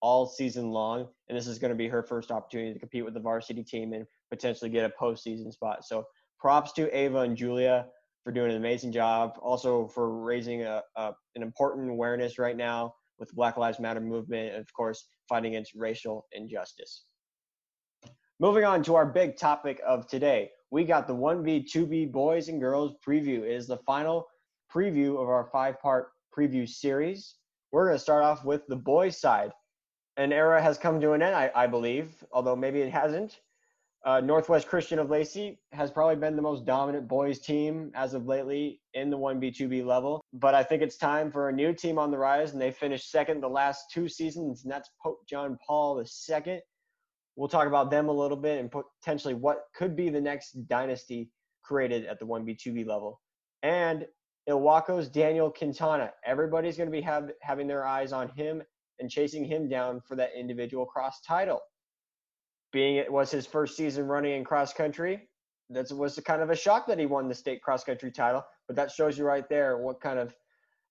all 0.00 0.26
season 0.26 0.70
long, 0.70 1.08
and 1.28 1.38
this 1.38 1.46
is 1.46 1.58
going 1.58 1.70
to 1.70 1.76
be 1.76 1.88
her 1.88 2.02
first 2.02 2.30
opportunity 2.30 2.74
to 2.74 2.78
compete 2.78 3.04
with 3.04 3.14
the 3.14 3.20
varsity 3.20 3.64
team 3.64 3.94
and 3.94 4.06
potentially 4.30 4.70
get 4.70 4.84
a 4.84 5.02
postseason 5.02 5.50
spot. 5.50 5.84
So 5.84 6.04
props 6.38 6.72
to 6.72 6.94
Ava 6.94 7.20
and 7.20 7.36
Julia 7.36 7.86
for 8.22 8.32
doing 8.32 8.50
an 8.50 8.56
amazing 8.56 8.92
job. 8.92 9.38
Also 9.40 9.88
for 9.88 10.22
raising 10.22 10.62
a, 10.62 10.82
a, 10.96 11.12
an 11.34 11.42
important 11.42 11.90
awareness 11.90 12.38
right 12.38 12.56
now 12.56 12.94
with 13.18 13.34
Black 13.34 13.56
Lives 13.56 13.80
Matter 13.80 14.00
movement, 14.00 14.52
and 14.52 14.60
of 14.60 14.72
course 14.74 15.06
fighting 15.28 15.54
against 15.54 15.72
racial 15.74 16.26
injustice. 16.32 17.04
Moving 18.40 18.64
on 18.64 18.82
to 18.84 18.96
our 18.96 19.06
big 19.06 19.36
topic 19.36 19.80
of 19.86 20.08
today, 20.08 20.50
we 20.72 20.82
got 20.82 21.06
the 21.06 21.14
1B, 21.14 21.70
2B 21.70 22.10
boys 22.10 22.48
and 22.48 22.60
girls 22.60 22.94
preview. 23.06 23.42
It 23.42 23.52
is 23.52 23.68
the 23.68 23.76
final 23.76 24.26
preview 24.74 25.22
of 25.22 25.28
our 25.28 25.48
five 25.52 25.80
part 25.80 26.08
preview 26.36 26.68
series. 26.68 27.36
We're 27.70 27.86
going 27.86 27.96
to 27.96 28.02
start 28.02 28.24
off 28.24 28.44
with 28.44 28.66
the 28.66 28.74
boys' 28.74 29.20
side. 29.20 29.52
An 30.16 30.32
era 30.32 30.60
has 30.60 30.78
come 30.78 31.00
to 31.00 31.12
an 31.12 31.22
end, 31.22 31.36
I, 31.36 31.52
I 31.54 31.68
believe, 31.68 32.24
although 32.32 32.56
maybe 32.56 32.80
it 32.80 32.90
hasn't. 32.90 33.38
Uh, 34.04 34.20
Northwest 34.20 34.66
Christian 34.66 34.98
of 34.98 35.10
Lacey 35.10 35.60
has 35.70 35.92
probably 35.92 36.16
been 36.16 36.34
the 36.34 36.42
most 36.42 36.66
dominant 36.66 37.06
boys 37.06 37.38
team 37.38 37.92
as 37.94 38.14
of 38.14 38.26
lately 38.26 38.80
in 38.94 39.10
the 39.10 39.16
1B, 39.16 39.56
2B 39.56 39.86
level. 39.86 40.20
But 40.32 40.56
I 40.56 40.64
think 40.64 40.82
it's 40.82 40.96
time 40.96 41.30
for 41.30 41.50
a 41.50 41.52
new 41.52 41.72
team 41.72 42.00
on 42.00 42.10
the 42.10 42.18
rise, 42.18 42.52
and 42.52 42.60
they 42.60 42.72
finished 42.72 43.12
second 43.12 43.40
the 43.40 43.48
last 43.48 43.92
two 43.92 44.08
seasons, 44.08 44.64
and 44.64 44.72
that's 44.72 44.90
Pope 45.00 45.20
John 45.28 45.56
Paul 45.64 46.00
II. 46.00 46.60
We'll 47.36 47.48
talk 47.48 47.66
about 47.66 47.90
them 47.90 48.08
a 48.08 48.12
little 48.12 48.36
bit 48.36 48.60
and 48.60 48.70
potentially 48.70 49.34
what 49.34 49.64
could 49.74 49.96
be 49.96 50.08
the 50.08 50.20
next 50.20 50.52
dynasty 50.68 51.30
created 51.62 52.06
at 52.06 52.18
the 52.18 52.26
1B, 52.26 52.58
2B 52.60 52.86
level. 52.86 53.20
And 53.62 54.06
Ilwaco's 54.48 55.08
Daniel 55.08 55.50
Quintana. 55.50 56.12
Everybody's 56.24 56.76
going 56.76 56.88
to 56.88 56.92
be 56.92 57.00
have, 57.00 57.30
having 57.40 57.66
their 57.66 57.86
eyes 57.86 58.12
on 58.12 58.28
him 58.28 58.62
and 59.00 59.10
chasing 59.10 59.44
him 59.44 59.68
down 59.68 60.00
for 60.06 60.16
that 60.16 60.30
individual 60.38 60.84
cross 60.84 61.20
title 61.26 61.60
being 62.74 62.96
it 62.96 63.10
was 63.10 63.30
his 63.30 63.46
first 63.46 63.76
season 63.76 64.06
running 64.06 64.34
in 64.34 64.44
cross 64.44 64.74
country, 64.74 65.28
that 65.70 65.90
was 65.92 66.20
kind 66.26 66.42
of 66.42 66.50
a 66.50 66.56
shock 66.56 66.88
that 66.88 66.98
he 66.98 67.06
won 67.06 67.28
the 67.28 67.34
state 67.34 67.62
cross 67.62 67.84
country 67.84 68.10
title. 68.10 68.44
But 68.66 68.76
that 68.76 68.90
shows 68.90 69.16
you 69.16 69.24
right 69.24 69.48
there 69.48 69.78
what 69.78 70.00
kind 70.00 70.18
of 70.18 70.34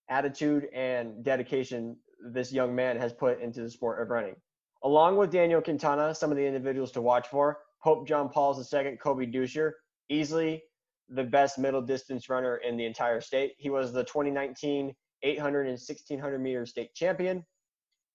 attitude 0.09 0.67
and 0.73 1.23
dedication 1.23 1.97
this 2.31 2.53
young 2.53 2.73
man 2.73 2.97
has 2.97 3.11
put 3.11 3.41
into 3.41 3.61
the 3.61 3.69
sport 3.69 4.01
of 4.01 4.09
running. 4.09 4.35
Along 4.83 5.15
with 5.15 5.31
Daniel 5.31 5.61
Quintana, 5.61 6.13
some 6.13 6.29
of 6.29 6.37
the 6.37 6.45
individuals 6.45 6.91
to 6.91 7.01
watch 7.01 7.27
for 7.27 7.59
Pope 7.81 8.05
John 8.05 8.29
Paul 8.29 8.57
II, 8.59 8.97
Kobe 8.97 9.25
Dusher, 9.25 9.75
easily 10.09 10.63
the 11.09 11.23
best 11.23 11.57
middle 11.57 11.81
distance 11.81 12.29
runner 12.29 12.57
in 12.57 12.75
the 12.75 12.85
entire 12.85 13.21
state. 13.21 13.53
He 13.57 13.69
was 13.69 13.93
the 13.93 14.03
2019 14.03 14.93
800 15.25 15.61
and 15.61 15.71
1600 15.71 16.39
meter 16.39 16.65
state 16.65 16.93
champion, 16.93 17.45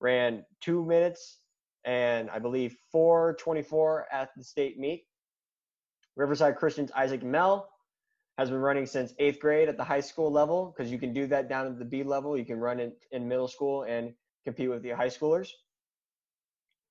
ran 0.01 0.45
two 0.61 0.85
minutes 0.85 1.39
and 1.85 2.29
I 2.29 2.39
believe 2.39 2.77
424 2.93 4.07
at 4.13 4.31
the 4.37 4.45
state 4.45 4.79
meet. 4.79 5.07
Riverside 6.17 6.57
Christian's 6.57 6.93
Isaac 6.93 7.23
Mell 7.23 7.71
has 8.37 8.51
been 8.51 8.59
running 8.59 8.85
since 8.85 9.15
eighth 9.19 9.41
grade 9.41 9.71
at 9.71 9.79
the 9.79 9.85
high 9.85 10.01
school 10.01 10.31
level 10.31 10.75
because 10.77 10.93
you 10.93 10.99
can 10.99 11.15
do 11.15 11.27
that 11.29 11.49
down 11.49 11.67
at 11.67 11.79
the 11.79 11.85
B 11.85 12.03
level. 12.03 12.37
You 12.37 12.45
can 12.45 12.59
run 12.59 12.79
it 12.79 12.99
in 13.11 13.27
middle 13.27 13.49
school 13.49 13.85
and 13.85 14.13
compete 14.45 14.69
with 14.69 14.83
the 14.83 14.91
high 14.91 15.09
schoolers. 15.09 15.49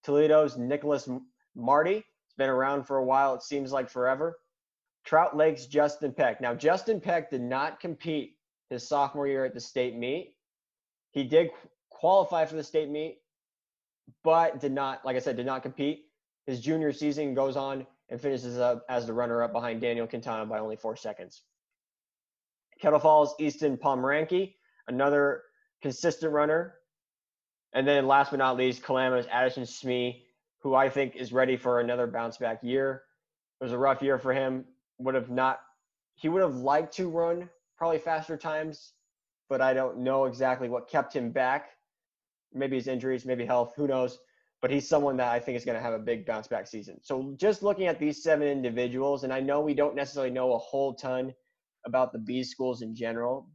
Toledo's 0.04 0.58
Nicholas 0.58 1.10
Marty 1.56 1.96
has 1.96 2.34
been 2.38 2.50
around 2.50 2.84
for 2.84 2.98
a 2.98 3.04
while. 3.04 3.36
It 3.36 3.44
seems 3.44 3.72
like 3.72 3.89
forever. 3.89 4.38
Trout 5.06 5.36
Lake's 5.36 5.66
Justin 5.66 6.13
Peck. 6.13 6.42
Now, 6.42 6.54
Justin 6.54 7.00
Peck 7.00 7.30
did 7.30 7.42
not 7.42 7.80
compete 7.80 8.38
his 8.70 8.88
sophomore 8.88 9.27
year 9.27 9.46
at 9.46 9.54
the 9.54 9.62
state 9.62 9.96
meet. 9.96 10.36
He 11.12 11.24
did 11.24 11.50
qualify 11.89 12.46
for 12.46 12.56
the 12.56 12.63
state 12.63 12.89
meet, 12.89 13.20
but 14.24 14.60
did 14.60 14.72
not, 14.72 15.06
like 15.06 15.16
I 15.16 15.20
said, 15.20 15.38
did 15.38 15.46
not 15.46 15.63
compete. 15.63 16.06
His 16.46 16.60
junior 16.60 16.92
season 16.92 17.34
goes 17.34 17.56
on 17.56 17.88
and 18.10 18.20
finishes 18.22 18.58
up 18.58 18.86
as 18.89 19.06
the 19.06 19.13
runner 19.13 19.44
up 19.44 19.51
behind 19.51 19.82
Daniel 19.82 20.08
Quintana 20.08 20.46
by 20.46 20.60
only 20.60 20.75
four 20.75 20.96
seconds. 20.96 21.44
Kettle 22.82 23.00
Falls, 23.00 23.34
Easton 23.39 23.77
Pomeranke, 23.77 24.54
another 24.88 25.44
consistent 25.82 26.32
runner. 26.32 26.75
And 27.77 27.88
then 27.88 28.07
last 28.07 28.31
but 28.31 28.38
not 28.38 28.57
least, 28.57 28.81
Kalama's 28.81 29.27
Addison 29.31 29.67
Smee, 29.67 30.24
who 30.63 30.74
I 30.74 30.89
think 30.89 31.15
is 31.15 31.31
ready 31.31 31.55
for 31.55 31.79
another 31.79 32.07
bounce 32.07 32.38
back 32.38 32.63
year. 32.63 33.03
It 33.62 33.65
was 33.65 33.72
a 33.72 33.77
rough 33.77 34.01
year 34.01 34.17
for 34.17 34.34
him. 34.34 34.65
Would 34.98 35.13
have 35.13 35.29
not, 35.29 35.60
he 36.15 36.27
would 36.27 36.41
have 36.41 36.55
liked 36.55 36.96
to 36.96 37.07
run 37.07 37.48
probably 37.77 38.00
faster 38.00 38.36
times, 38.36 38.93
but 39.48 39.62
I 39.62 39.75
don't 39.75 40.00
know 40.00 40.25
exactly 40.25 40.69
what 40.69 40.89
kept 40.89 41.15
him 41.15 41.29
back 41.29 41.69
maybe 42.51 42.77
his 42.77 42.88
injuries, 42.88 43.25
maybe 43.25 43.46
health, 43.46 43.74
who 43.75 43.88
knows. 43.88 44.17
But 44.60 44.72
he's 44.72 44.89
someone 44.89 45.17
that 45.17 45.31
I 45.31 45.39
think 45.39 45.55
is 45.55 45.63
going 45.63 45.77
to 45.77 45.84
have 45.84 45.93
a 45.93 46.00
big 46.00 46.25
bounce 46.25 46.48
back 46.48 46.65
season. 46.65 46.98
So 47.03 47.36
just 47.38 47.62
looking 47.62 47.86
at 47.86 48.00
these 48.00 48.24
seven 48.24 48.48
individuals, 48.48 49.24
and 49.24 49.31
I 49.31 49.39
know 49.39 49.62
we 49.62 49.75
don't 49.75 49.96
necessarily 49.96 50.31
know 50.31 50.53
a 50.53 50.57
whole 50.57 50.96
ton 50.96 51.31
about 51.86 52.12
the 52.12 52.17
B 52.17 52.43
schools 52.43 52.81
in 52.81 52.96
general, 52.96 53.48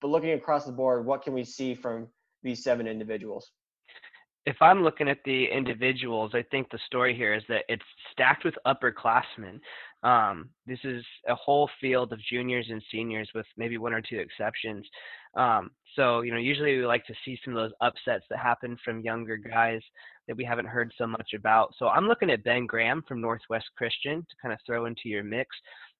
but 0.00 0.08
looking 0.08 0.30
across 0.30 0.64
the 0.64 0.70
board, 0.70 1.04
what 1.04 1.22
can 1.22 1.32
we 1.32 1.42
see 1.42 1.74
from 1.74 2.06
these 2.42 2.62
seven 2.62 2.86
individuals? 2.86 3.50
If 4.46 4.56
I'm 4.62 4.82
looking 4.82 5.08
at 5.08 5.18
the 5.24 5.44
individuals, 5.44 6.30
I 6.34 6.42
think 6.50 6.70
the 6.70 6.78
story 6.86 7.14
here 7.14 7.34
is 7.34 7.42
that 7.48 7.64
it's 7.68 7.84
stacked 8.12 8.44
with 8.44 8.54
upperclassmen. 8.66 9.60
Um, 10.02 10.48
this 10.66 10.78
is 10.84 11.04
a 11.28 11.34
whole 11.34 11.68
field 11.80 12.12
of 12.12 12.20
juniors 12.30 12.66
and 12.70 12.82
seniors 12.90 13.28
with 13.34 13.44
maybe 13.56 13.76
one 13.76 13.92
or 13.92 14.00
two 14.00 14.18
exceptions. 14.18 14.86
Um, 15.36 15.70
so, 15.96 16.22
you 16.22 16.32
know, 16.32 16.38
usually 16.38 16.78
we 16.78 16.86
like 16.86 17.04
to 17.06 17.14
see 17.24 17.38
some 17.44 17.54
of 17.54 17.62
those 17.62 17.76
upsets 17.80 18.24
that 18.30 18.38
happen 18.38 18.78
from 18.84 19.00
younger 19.00 19.36
guys 19.36 19.82
that 20.28 20.36
we 20.36 20.44
haven't 20.44 20.66
heard 20.66 20.92
so 20.96 21.06
much 21.06 21.30
about. 21.34 21.74
So 21.78 21.88
I'm 21.88 22.06
looking 22.06 22.30
at 22.30 22.44
Ben 22.44 22.64
Graham 22.64 23.02
from 23.06 23.20
Northwest 23.20 23.66
Christian 23.76 24.20
to 24.20 24.36
kind 24.40 24.54
of 24.54 24.60
throw 24.64 24.86
into 24.86 25.08
your 25.08 25.24
mix. 25.24 25.48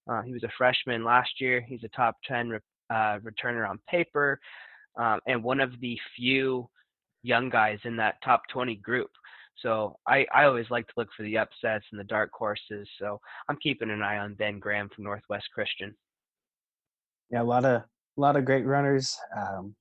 Uh, 0.09 0.21
he 0.21 0.33
was 0.33 0.43
a 0.43 0.49
freshman 0.57 1.03
last 1.03 1.29
year. 1.39 1.61
He's 1.61 1.83
a 1.83 1.89
top 1.89 2.15
10 2.27 2.49
re- 2.49 2.59
uh, 2.89 3.19
returner 3.19 3.69
on 3.69 3.79
paper 3.87 4.39
um, 4.97 5.19
and 5.27 5.43
one 5.43 5.59
of 5.59 5.79
the 5.81 5.97
few 6.15 6.69
young 7.23 7.49
guys 7.49 7.79
in 7.83 7.95
that 7.97 8.15
top 8.23 8.43
20 8.51 8.75
group. 8.75 9.09
So 9.57 9.97
I, 10.07 10.25
I 10.33 10.45
always 10.45 10.69
like 10.69 10.87
to 10.87 10.93
look 10.95 11.09
for 11.15 11.23
the 11.23 11.37
upsets 11.37 11.85
and 11.91 11.99
the 11.99 12.05
dark 12.05 12.31
horses. 12.33 12.87
So 12.99 13.19
I'm 13.49 13.57
keeping 13.61 13.89
an 13.89 14.01
eye 14.01 14.17
on 14.17 14.35
Ben 14.35 14.59
Graham 14.59 14.89
from 14.93 15.03
Northwest 15.03 15.47
Christian. 15.53 15.93
Yeah, 17.29 17.41
a 17.41 17.43
lot 17.43 17.65
of 17.65 17.81
a 17.81 18.21
lot 18.21 18.35
of 18.35 18.45
great 18.45 18.65
runners. 18.65 19.15
Um, 19.37 19.75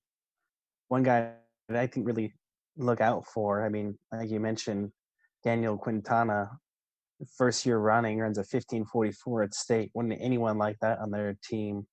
one 0.89 1.03
guy 1.03 1.33
that 1.69 1.79
I 1.79 1.87
think 1.87 2.07
really 2.07 2.33
look 2.77 3.01
out 3.01 3.27
for. 3.27 3.65
I 3.65 3.69
mean, 3.69 3.99
like 4.13 4.31
you 4.31 4.41
mentioned, 4.41 4.91
Daniel 5.45 5.79
Quintana, 5.79 6.51
first 7.37 7.65
year 7.65 7.79
running 7.79 8.19
runs 8.19 8.39
a 8.39 8.45
15:44 8.45 9.45
at 9.45 9.55
state. 9.55 9.91
Wouldn't 9.95 10.21
anyone 10.21 10.59
like 10.59 10.77
that 10.81 10.99
on 10.99 11.11
their 11.11 11.37
team, 11.43 11.87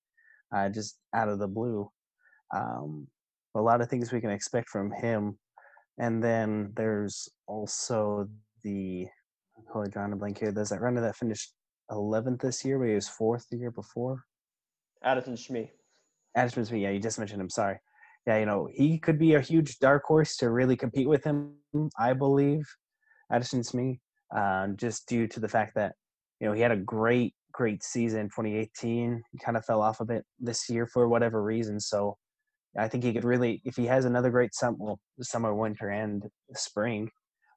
uh, 0.54 0.70
just 0.70 0.98
out 1.14 1.30
of 1.30 1.40
the 1.40 1.48
blue. 1.48 1.90
Um, 2.54 3.08
a 3.56 3.62
lot 3.62 3.82
of 3.82 3.90
things 3.90 4.12
we 4.12 4.22
can 4.22 4.30
expect 4.30 4.70
from 4.70 4.92
him. 4.92 5.38
And 5.98 6.22
then 6.22 6.74
there's 6.76 7.30
also 7.48 8.28
the 8.64 9.08
holy 9.72 9.90
drawing 9.90 10.14
a 10.14 10.16
blank 10.16 10.40
here. 10.40 10.52
There's 10.52 10.70
that 10.70 10.82
runner 10.82 11.02
that 11.02 11.16
finished 11.16 11.54
11th 11.92 12.42
this 12.42 12.66
year, 12.66 12.78
but 12.80 12.90
he 12.90 12.96
was 12.96 13.08
fourth 13.08 13.46
the 13.50 13.58
year 13.58 13.72
before. 13.72 14.24
Addison 15.04 15.36
Schmee. 15.36 15.70
Addison 16.36 16.66
Smee, 16.66 16.84
yeah, 16.84 16.90
you 16.90 17.00
just 17.00 17.20
mentioned 17.20 17.42
him. 17.42 17.50
Sorry. 17.50 17.78
Yeah, 18.28 18.40
you 18.40 18.46
know, 18.46 18.68
he 18.74 18.98
could 18.98 19.20
be 19.20 19.36
a 19.36 19.42
huge 19.42 19.80
dark 19.80 20.04
horse 20.04 20.36
to 20.38 20.50
really 20.50 20.76
compete 20.76 21.08
with 21.08 21.24
him, 21.24 21.54
I 22.00 22.14
believe, 22.14 22.66
Addison 23.32 23.64
Smee, 23.64 24.00
um, 24.36 24.76
just 24.78 25.08
due 25.08 25.28
to 25.28 25.40
the 25.40 25.48
fact 25.48 25.74
that, 25.76 25.94
you 26.40 26.48
know, 26.48 26.54
he 26.54 26.62
had 26.62 26.72
a 26.72 26.78
great, 26.78 27.36
great 27.52 27.84
season 27.84 28.24
2018. 28.26 29.22
He 29.32 29.38
kind 29.38 29.56
of 29.56 29.64
fell 29.64 29.82
off 29.82 30.00
a 30.00 30.06
bit 30.06 30.26
this 30.40 30.68
year 30.70 30.88
for 30.88 31.08
whatever 31.08 31.44
reason. 31.44 31.80
So 31.80 32.18
I 32.78 32.88
think 32.88 33.04
he 33.04 33.14
could 33.14 33.24
really, 33.24 33.62
if 33.64 33.76
he 33.76 33.86
has 33.86 34.06
another 34.06 34.30
great 34.30 34.54
summer, 34.54 34.78
well, 34.80 35.00
summer, 35.22 35.54
winter, 35.54 35.90
and 35.90 36.24
spring, 36.54 37.10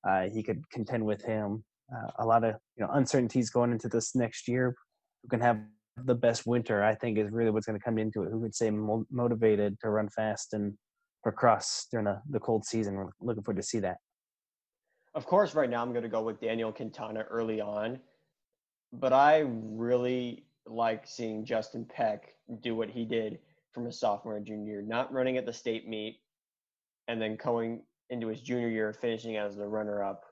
uh, 0.08 0.28
he 0.32 0.42
could 0.42 0.62
contend 0.70 1.04
with 1.04 1.22
him. 1.22 1.64
Uh, 1.92 2.10
a 2.18 2.26
lot 2.26 2.44
of 2.44 2.54
you 2.76 2.84
know 2.84 2.92
uncertainties 2.92 3.50
going 3.50 3.72
into 3.72 3.88
this 3.88 4.14
next 4.14 4.46
year. 4.46 4.74
Who 5.22 5.28
can 5.28 5.40
have 5.40 5.58
the 6.04 6.14
best 6.14 6.46
winter, 6.46 6.84
I 6.84 6.94
think, 6.94 7.18
is 7.18 7.30
really 7.32 7.50
what's 7.50 7.66
going 7.66 7.78
to 7.78 7.84
come 7.84 7.98
into 7.98 8.22
it. 8.22 8.30
Who 8.30 8.38
would 8.38 8.54
say 8.54 8.70
mo- 8.70 9.06
motivated 9.10 9.78
to 9.80 9.90
run 9.90 10.08
fast 10.08 10.52
and 10.52 10.74
for 11.22 11.32
cross 11.32 11.86
during 11.90 12.04
the, 12.04 12.20
the 12.30 12.38
cold 12.38 12.64
season? 12.64 12.94
We're 12.94 13.10
looking 13.20 13.42
forward 13.42 13.60
to 13.60 13.66
see 13.66 13.80
that. 13.80 13.96
Of 15.14 15.26
course, 15.26 15.54
right 15.54 15.68
now 15.68 15.82
I'm 15.82 15.90
going 15.90 16.04
to 16.04 16.08
go 16.08 16.22
with 16.22 16.40
Daniel 16.40 16.70
Quintana 16.70 17.24
early 17.28 17.60
on, 17.60 17.98
but 18.92 19.12
I 19.12 19.44
really 19.48 20.44
like 20.66 21.06
seeing 21.06 21.44
Justin 21.44 21.84
Peck 21.84 22.34
do 22.60 22.76
what 22.76 22.90
he 22.90 23.04
did 23.04 23.40
from 23.78 23.86
his 23.86 24.00
sophomore 24.00 24.36
and 24.36 24.44
junior 24.44 24.72
year, 24.72 24.82
not 24.82 25.12
running 25.12 25.36
at 25.36 25.46
the 25.46 25.52
state 25.52 25.88
meet 25.88 26.18
and 27.06 27.22
then 27.22 27.36
going 27.36 27.80
into 28.10 28.26
his 28.26 28.40
junior 28.40 28.68
year, 28.68 28.92
finishing 28.92 29.36
as 29.36 29.54
the 29.54 29.64
runner 29.64 30.02
up 30.02 30.24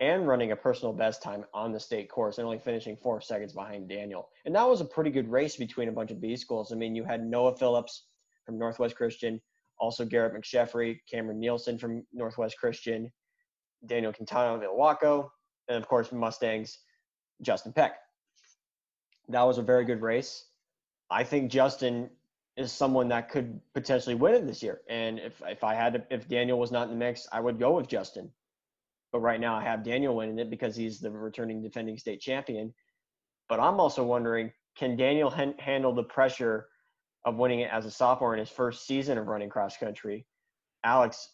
and 0.00 0.26
running 0.26 0.52
a 0.52 0.56
personal 0.56 0.94
best 0.94 1.22
time 1.22 1.44
on 1.52 1.72
the 1.72 1.80
state 1.80 2.08
course 2.08 2.38
and 2.38 2.46
only 2.46 2.58
finishing 2.58 2.96
four 2.96 3.20
seconds 3.20 3.52
behind 3.52 3.86
Daniel. 3.86 4.30
And 4.46 4.54
that 4.54 4.66
was 4.66 4.80
a 4.80 4.84
pretty 4.86 5.10
good 5.10 5.30
race 5.30 5.56
between 5.56 5.90
a 5.90 5.92
bunch 5.92 6.10
of 6.10 6.22
B 6.22 6.36
schools. 6.36 6.72
I 6.72 6.76
mean, 6.76 6.94
you 6.94 7.04
had 7.04 7.22
Noah 7.22 7.54
Phillips 7.54 8.06
from 8.46 8.58
Northwest 8.58 8.96
Christian, 8.96 9.42
also 9.78 10.06
Garrett 10.06 10.32
McSheffrey, 10.32 11.00
Cameron 11.10 11.38
Nielsen 11.38 11.76
from 11.76 12.02
Northwest 12.14 12.56
Christian, 12.58 13.12
Daniel 13.84 14.12
Quintana 14.14 14.54
of 14.54 14.62
Ilwaco, 14.62 15.28
and 15.68 15.76
of 15.76 15.86
course 15.86 16.12
Mustangs, 16.12 16.78
Justin 17.42 17.74
Peck. 17.74 17.98
That 19.28 19.42
was 19.42 19.58
a 19.58 19.62
very 19.62 19.84
good 19.84 20.00
race. 20.00 20.46
I 21.10 21.24
think 21.24 21.50
Justin 21.50 22.10
is 22.56 22.72
someone 22.72 23.08
that 23.08 23.28
could 23.28 23.60
potentially 23.74 24.14
win 24.14 24.34
it 24.34 24.46
this 24.46 24.62
year. 24.62 24.80
And 24.88 25.18
if 25.18 25.42
if 25.46 25.62
I 25.64 25.74
had 25.74 25.92
to, 25.94 26.02
if 26.10 26.28
Daniel 26.28 26.58
was 26.58 26.72
not 26.72 26.84
in 26.84 26.90
the 26.90 26.96
mix, 26.96 27.26
I 27.32 27.40
would 27.40 27.58
go 27.58 27.72
with 27.72 27.88
Justin. 27.88 28.30
But 29.12 29.20
right 29.20 29.40
now 29.40 29.54
I 29.54 29.62
have 29.62 29.84
Daniel 29.84 30.16
winning 30.16 30.38
it 30.38 30.50
because 30.50 30.74
he's 30.74 31.00
the 31.00 31.10
returning 31.10 31.62
defending 31.62 31.98
state 31.98 32.20
champion. 32.20 32.72
But 33.48 33.60
I'm 33.60 33.78
also 33.78 34.02
wondering, 34.02 34.52
can 34.76 34.96
Daniel 34.96 35.30
handle 35.58 35.94
the 35.94 36.02
pressure 36.02 36.66
of 37.26 37.36
winning 37.36 37.60
it 37.60 37.70
as 37.72 37.84
a 37.84 37.90
sophomore 37.90 38.32
in 38.32 38.38
his 38.38 38.48
first 38.48 38.86
season 38.86 39.18
of 39.18 39.26
running 39.26 39.50
cross 39.50 39.76
country. 39.76 40.24
Alex, 40.84 41.32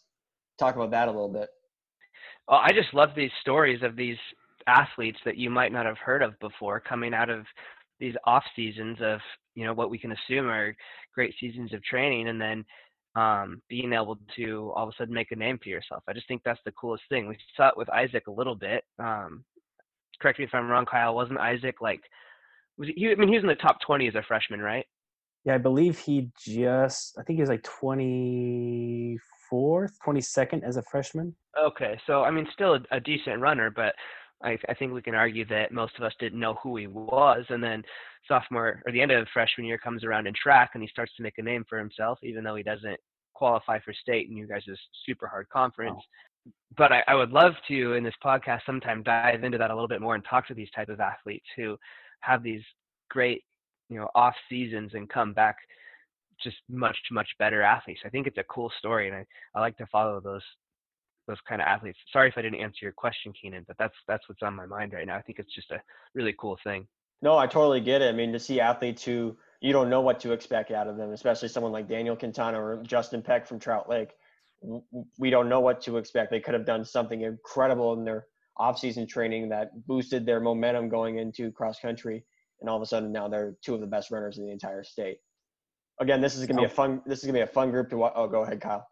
talk 0.57 0.75
about 0.75 0.91
that 0.91 1.07
a 1.07 1.11
little 1.11 1.31
bit. 1.31 1.47
Well, 2.47 2.59
I 2.61 2.73
just 2.73 2.93
love 2.93 3.09
these 3.15 3.31
stories 3.41 3.83
of 3.83 3.95
these 3.95 4.17
athletes 4.65 5.19
that 5.23 5.37
you 5.37 5.51
might 5.51 5.71
not 5.71 5.85
have 5.85 5.99
heard 5.99 6.23
of 6.23 6.37
before 6.39 6.79
coming 6.79 7.13
out 7.13 7.29
of 7.29 7.45
these 8.03 8.15
off 8.25 8.43
seasons 8.55 8.97
of 9.01 9.19
you 9.55 9.65
know 9.65 9.73
what 9.73 9.89
we 9.89 9.97
can 9.97 10.11
assume 10.11 10.47
are 10.47 10.75
great 11.15 11.33
seasons 11.39 11.73
of 11.73 11.81
training 11.83 12.27
and 12.27 12.39
then 12.39 12.63
um, 13.15 13.61
being 13.69 13.93
able 13.93 14.17
to 14.35 14.71
all 14.75 14.83
of 14.83 14.89
a 14.89 14.91
sudden 14.97 15.13
make 15.13 15.31
a 15.31 15.35
name 15.35 15.59
for 15.61 15.69
yourself. 15.69 16.03
I 16.07 16.13
just 16.13 16.27
think 16.27 16.41
that's 16.43 16.59
the 16.65 16.71
coolest 16.71 17.03
thing. 17.09 17.27
We 17.27 17.37
saw 17.55 17.69
it 17.69 17.77
with 17.77 17.89
Isaac 17.89 18.27
a 18.27 18.31
little 18.31 18.55
bit. 18.55 18.83
Um, 18.99 19.45
correct 20.19 20.39
me 20.39 20.45
if 20.45 20.53
I'm 20.53 20.67
wrong, 20.67 20.85
Kyle. 20.85 21.15
Wasn't 21.15 21.39
Isaac 21.39 21.75
like? 21.79 22.01
Was 22.77 22.89
he? 22.93 23.11
I 23.11 23.15
mean, 23.15 23.29
he 23.29 23.35
was 23.35 23.43
in 23.43 23.49
the 23.49 23.55
top 23.55 23.77
20 23.85 24.07
as 24.07 24.15
a 24.15 24.23
freshman, 24.23 24.59
right? 24.59 24.85
Yeah, 25.45 25.55
I 25.55 25.59
believe 25.59 25.99
he 25.99 26.29
just. 26.43 27.17
I 27.17 27.23
think 27.23 27.37
he 27.37 27.41
was 27.41 27.49
like 27.49 27.63
24th, 27.63 29.17
22nd 30.05 30.63
as 30.63 30.77
a 30.77 30.83
freshman. 30.83 31.35
Okay, 31.61 31.99
so 32.07 32.23
I 32.23 32.31
mean, 32.31 32.47
still 32.51 32.75
a, 32.75 32.79
a 32.91 32.99
decent 32.99 33.39
runner, 33.39 33.69
but 33.69 33.93
I, 34.41 34.57
I 34.67 34.73
think 34.73 34.93
we 34.93 35.01
can 35.01 35.15
argue 35.15 35.45
that 35.47 35.71
most 35.71 35.93
of 35.97 36.03
us 36.03 36.13
didn't 36.19 36.39
know 36.39 36.55
who 36.61 36.75
he 36.77 36.87
was. 36.87 37.45
And 37.49 37.63
then 37.63 37.83
sophomore 38.27 38.81
or 38.85 38.91
the 38.91 39.01
end 39.01 39.11
of 39.11 39.27
freshman 39.33 39.65
year 39.67 39.77
comes 39.77 40.03
around 40.03 40.27
in 40.27 40.33
track 40.33 40.71
and 40.73 40.83
he 40.83 40.89
starts 40.89 41.13
to 41.15 41.23
make 41.23 41.37
a 41.37 41.43
name 41.43 41.65
for 41.67 41.77
himself, 41.77 42.19
even 42.23 42.43
though 42.43 42.55
he 42.55 42.63
doesn't 42.63 42.99
qualify 43.33 43.79
for 43.79 43.93
state 43.93 44.29
and 44.29 44.37
you 44.37 44.47
guys' 44.47 44.63
super 45.05 45.27
hard 45.27 45.47
conference. 45.49 45.97
Oh. 45.97 46.51
But 46.77 46.91
I, 46.91 47.03
I 47.07 47.15
would 47.15 47.31
love 47.31 47.53
to 47.69 47.93
in 47.93 48.03
this 48.03 48.13
podcast 48.23 48.61
sometime 48.65 49.03
dive 49.03 49.43
into 49.43 49.57
that 49.57 49.71
a 49.71 49.73
little 49.73 49.87
bit 49.87 50.01
more 50.01 50.15
and 50.15 50.25
talk 50.29 50.47
to 50.47 50.53
these 50.53 50.71
type 50.75 50.89
of 50.89 50.99
athletes 50.99 51.45
who 51.55 51.77
have 52.19 52.43
these 52.43 52.63
great, 53.09 53.43
you 53.89 53.97
know, 53.97 54.09
off 54.15 54.33
seasons 54.49 54.91
and 54.93 55.09
come 55.09 55.33
back 55.33 55.55
just 56.43 56.57
much, 56.69 56.97
much 57.11 57.29
better 57.39 57.61
athletes. 57.61 58.01
I 58.05 58.09
think 58.09 58.27
it's 58.27 58.37
a 58.37 58.43
cool 58.49 58.71
story 58.79 59.07
and 59.07 59.15
I, 59.15 59.25
I 59.55 59.61
like 59.61 59.77
to 59.77 59.85
follow 59.85 60.19
those 60.19 60.41
those 61.27 61.39
kind 61.47 61.61
of 61.61 61.67
athletes. 61.67 61.97
Sorry 62.11 62.29
if 62.29 62.37
I 62.37 62.41
didn't 62.41 62.61
answer 62.61 62.79
your 62.81 62.91
question, 62.91 63.33
Keenan, 63.39 63.65
but 63.67 63.77
that's 63.77 63.95
that's 64.07 64.27
what's 64.27 64.43
on 64.43 64.55
my 64.55 64.65
mind 64.65 64.93
right 64.93 65.07
now. 65.07 65.15
I 65.15 65.21
think 65.21 65.39
it's 65.39 65.53
just 65.53 65.71
a 65.71 65.81
really 66.13 66.33
cool 66.39 66.57
thing. 66.63 66.87
No, 67.21 67.37
I 67.37 67.47
totally 67.47 67.79
get 67.79 68.01
it. 68.01 68.09
I 68.09 68.11
mean, 68.11 68.33
to 68.33 68.39
see 68.39 68.59
athletes 68.59 69.03
who 69.03 69.37
you 69.61 69.71
don't 69.71 69.89
know 69.89 70.01
what 70.01 70.19
to 70.21 70.33
expect 70.33 70.71
out 70.71 70.87
of 70.87 70.97
them, 70.97 71.11
especially 71.11 71.47
someone 71.47 71.71
like 71.71 71.87
Daniel 71.87 72.17
Quintana 72.17 72.61
or 72.61 72.83
Justin 72.83 73.21
Peck 73.21 73.47
from 73.47 73.59
Trout 73.59 73.89
Lake. 73.89 74.09
We 75.17 75.29
don't 75.29 75.49
know 75.49 75.59
what 75.59 75.81
to 75.81 75.97
expect. 75.97 76.31
They 76.31 76.39
could 76.39 76.53
have 76.53 76.65
done 76.65 76.85
something 76.85 77.21
incredible 77.21 77.93
in 77.93 78.03
their 78.05 78.27
off-season 78.57 79.07
training 79.07 79.49
that 79.49 79.71
boosted 79.87 80.25
their 80.25 80.39
momentum 80.39 80.89
going 80.89 81.17
into 81.17 81.51
cross 81.51 81.79
country, 81.79 82.23
and 82.61 82.69
all 82.69 82.77
of 82.77 82.81
a 82.81 82.85
sudden 82.85 83.11
now 83.11 83.27
they're 83.27 83.55
two 83.61 83.73
of 83.73 83.81
the 83.81 83.87
best 83.87 84.11
runners 84.11 84.37
in 84.37 84.45
the 84.45 84.51
entire 84.51 84.83
state. 84.83 85.17
Again, 85.99 86.21
this 86.21 86.35
is 86.35 86.45
gonna 86.45 86.61
be 86.61 86.65
a 86.65 86.69
fun. 86.69 87.01
This 87.05 87.19
is 87.19 87.25
gonna 87.25 87.37
be 87.37 87.41
a 87.41 87.47
fun 87.47 87.71
group 87.71 87.89
to 87.89 87.97
watch. 87.97 88.13
Oh, 88.15 88.27
go 88.27 88.43
ahead, 88.43 88.61
Kyle. 88.61 88.87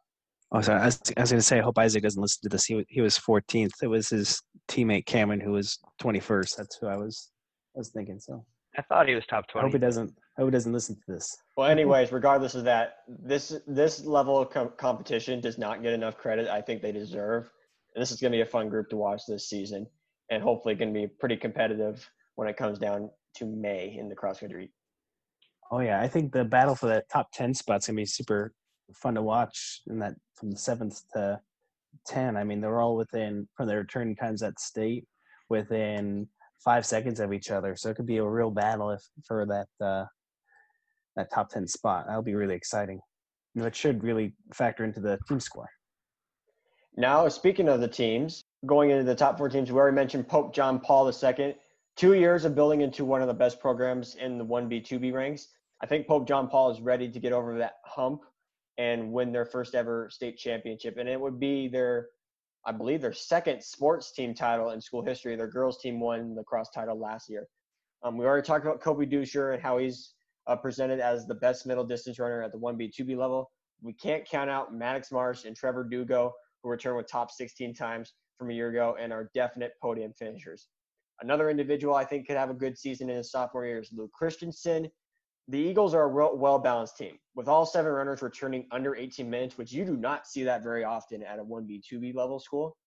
Oh, 0.53 0.61
sorry. 0.61 0.81
I 0.81 0.85
was, 0.85 1.01
I 1.15 1.21
was 1.21 1.31
going 1.31 1.39
to 1.39 1.45
say, 1.45 1.59
I 1.59 1.61
hope 1.61 1.77
Isaac 1.77 2.03
doesn't 2.03 2.21
listen 2.21 2.41
to 2.43 2.49
this. 2.49 2.65
He, 2.65 2.85
he 2.89 3.01
was 3.01 3.17
14th. 3.17 3.71
It 3.81 3.87
was 3.87 4.09
his 4.09 4.41
teammate 4.67 5.05
Cameron 5.05 5.39
who 5.39 5.51
was 5.51 5.79
21st. 6.01 6.55
That's 6.57 6.77
who 6.77 6.87
I 6.87 6.97
was 6.97 7.31
I 7.75 7.79
was 7.79 7.89
thinking. 7.89 8.19
So 8.19 8.45
I 8.77 8.81
thought 8.83 9.07
he 9.07 9.15
was 9.15 9.25
top 9.25 9.47
20. 9.47 9.63
I 9.63 9.67
hope 9.67 9.73
he 9.73 9.79
doesn't. 9.79 10.13
I 10.37 10.41
hope 10.41 10.49
he 10.49 10.51
doesn't 10.51 10.73
listen 10.73 10.95
to 10.95 11.13
this. 11.13 11.35
Well, 11.57 11.69
anyways, 11.69 12.11
regardless 12.11 12.55
of 12.55 12.63
that, 12.65 12.97
this 13.07 13.55
this 13.67 14.05
level 14.05 14.39
of 14.39 14.49
com- 14.49 14.73
competition 14.77 15.41
does 15.41 15.57
not 15.57 15.83
get 15.83 15.93
enough 15.93 16.17
credit. 16.17 16.47
I 16.47 16.61
think 16.61 16.81
they 16.81 16.91
deserve. 16.91 17.49
And 17.95 18.01
this 18.01 18.11
is 18.11 18.21
going 18.21 18.31
to 18.31 18.37
be 18.37 18.41
a 18.41 18.45
fun 18.45 18.69
group 18.69 18.89
to 18.89 18.95
watch 18.95 19.21
this 19.27 19.49
season, 19.49 19.85
and 20.29 20.41
hopefully, 20.41 20.75
going 20.75 20.93
to 20.93 20.99
be 20.99 21.07
pretty 21.07 21.35
competitive 21.35 22.09
when 22.35 22.47
it 22.47 22.55
comes 22.55 22.79
down 22.79 23.09
to 23.35 23.45
May 23.45 23.97
in 23.99 24.07
the 24.07 24.15
cross 24.15 24.39
country. 24.39 24.71
Oh 25.71 25.79
yeah, 25.79 26.01
I 26.01 26.07
think 26.07 26.31
the 26.31 26.43
battle 26.43 26.75
for 26.75 26.87
that 26.87 27.09
top 27.09 27.29
10 27.33 27.53
spot's 27.53 27.87
going 27.87 27.95
to 27.95 28.01
be 28.01 28.05
super 28.05 28.53
fun 28.95 29.15
to 29.15 29.21
watch 29.21 29.81
in 29.87 29.99
that 29.99 30.13
from 30.35 30.51
the 30.51 30.57
seventh 30.57 31.01
to 31.13 31.39
ten. 32.05 32.37
I 32.37 32.43
mean, 32.43 32.61
they're 32.61 32.79
all 32.79 32.95
within 32.95 33.47
from 33.55 33.67
their 33.67 33.79
returning 33.79 34.15
times 34.15 34.43
at 34.43 34.59
state 34.59 35.05
within 35.49 36.27
five 36.63 36.85
seconds 36.85 37.19
of 37.19 37.33
each 37.33 37.51
other. 37.51 37.75
So 37.75 37.89
it 37.89 37.95
could 37.95 38.05
be 38.05 38.17
a 38.17 38.25
real 38.25 38.51
battle 38.51 38.91
if 38.91 39.01
for 39.25 39.45
that 39.45 39.85
uh, 39.85 40.05
that 41.15 41.31
top 41.31 41.49
ten 41.49 41.67
spot. 41.67 42.05
That'll 42.07 42.21
be 42.21 42.35
really 42.35 42.55
exciting. 42.55 42.99
Know, 43.53 43.65
it 43.65 43.75
should 43.75 44.03
really 44.03 44.33
factor 44.53 44.85
into 44.85 45.01
the 45.01 45.19
team 45.27 45.39
score. 45.39 45.69
Now, 46.95 47.27
speaking 47.27 47.67
of 47.67 47.81
the 47.81 47.87
teams, 47.87 48.43
going 48.65 48.91
into 48.91 49.03
the 49.03 49.15
top 49.15 49.37
four 49.37 49.49
teams, 49.49 49.71
we 49.71 49.77
already 49.77 49.95
mentioned 49.95 50.27
Pope 50.27 50.53
John 50.53 50.79
Paul 50.79 51.11
II. 51.11 51.55
Two 51.97 52.13
years 52.13 52.45
of 52.45 52.55
building 52.55 52.81
into 52.81 53.03
one 53.03 53.21
of 53.21 53.27
the 53.27 53.33
best 53.33 53.59
programs 53.59 54.15
in 54.15 54.37
the 54.37 54.45
1B, 54.45 54.85
2B 54.85 55.13
ranks. 55.13 55.49
I 55.81 55.85
think 55.85 56.07
Pope 56.07 56.27
John 56.27 56.47
Paul 56.47 56.71
is 56.71 56.79
ready 56.79 57.09
to 57.09 57.19
get 57.19 57.33
over 57.33 57.57
that 57.57 57.75
hump 57.85 58.21
and 58.81 59.11
win 59.11 59.31
their 59.31 59.45
first 59.45 59.75
ever 59.75 60.09
state 60.09 60.37
championship. 60.37 60.97
And 60.97 61.07
it 61.07 61.21
would 61.21 61.39
be 61.39 61.67
their, 61.67 62.07
I 62.65 62.71
believe, 62.71 62.99
their 62.99 63.13
second 63.13 63.61
sports 63.61 64.11
team 64.11 64.33
title 64.33 64.71
in 64.71 64.81
school 64.81 65.05
history. 65.05 65.35
Their 65.35 65.47
girls 65.47 65.77
team 65.77 65.99
won 65.99 66.33
the 66.33 66.43
cross 66.43 66.71
title 66.71 66.99
last 66.99 67.29
year. 67.29 67.47
Um, 68.01 68.17
we 68.17 68.25
already 68.25 68.45
talked 68.45 68.65
about 68.65 68.81
Kobe 68.81 69.05
Dusher 69.05 69.51
and 69.51 69.61
how 69.61 69.77
he's 69.77 70.15
uh, 70.47 70.55
presented 70.55 70.99
as 70.99 71.27
the 71.27 71.35
best 71.35 71.67
middle 71.67 71.85
distance 71.85 72.17
runner 72.17 72.41
at 72.41 72.51
the 72.51 72.57
1B, 72.57 72.91
2B 72.99 73.15
level. 73.15 73.51
We 73.83 73.93
can't 73.93 74.27
count 74.27 74.49
out 74.49 74.73
Maddox 74.73 75.11
Marsh 75.11 75.45
and 75.45 75.55
Trevor 75.55 75.83
Dugo, 75.83 76.33
who 76.63 76.69
returned 76.69 76.97
with 76.97 77.07
top 77.07 77.29
16 77.29 77.75
times 77.75 78.13
from 78.39 78.49
a 78.49 78.53
year 78.53 78.69
ago 78.69 78.95
and 78.99 79.13
are 79.13 79.29
definite 79.35 79.73
podium 79.79 80.11
finishers. 80.17 80.69
Another 81.21 81.51
individual 81.51 81.93
I 81.93 82.03
think 82.03 82.25
could 82.25 82.37
have 82.37 82.49
a 82.49 82.55
good 82.55 82.75
season 82.75 83.11
in 83.11 83.17
his 83.17 83.29
sophomore 83.29 83.67
year 83.67 83.79
is 83.79 83.91
Luke 83.93 84.11
Christensen 84.11 84.89
the 85.47 85.59
Eagles 85.59 85.93
are 85.93 86.03
a 86.03 86.35
well 86.35 86.59
balanced 86.59 86.97
team 86.97 87.17
with 87.35 87.47
all 87.47 87.65
seven 87.65 87.91
runners 87.91 88.21
returning 88.21 88.67
under 88.71 88.95
18 88.95 89.29
minutes, 89.29 89.57
which 89.57 89.71
you 89.71 89.85
do 89.85 89.97
not 89.97 90.27
see 90.27 90.43
that 90.43 90.63
very 90.63 90.83
often 90.83 91.23
at 91.23 91.39
a 91.39 91.43
1B, 91.43 91.81
2B 91.91 92.15
level 92.15 92.39
school. 92.39 92.77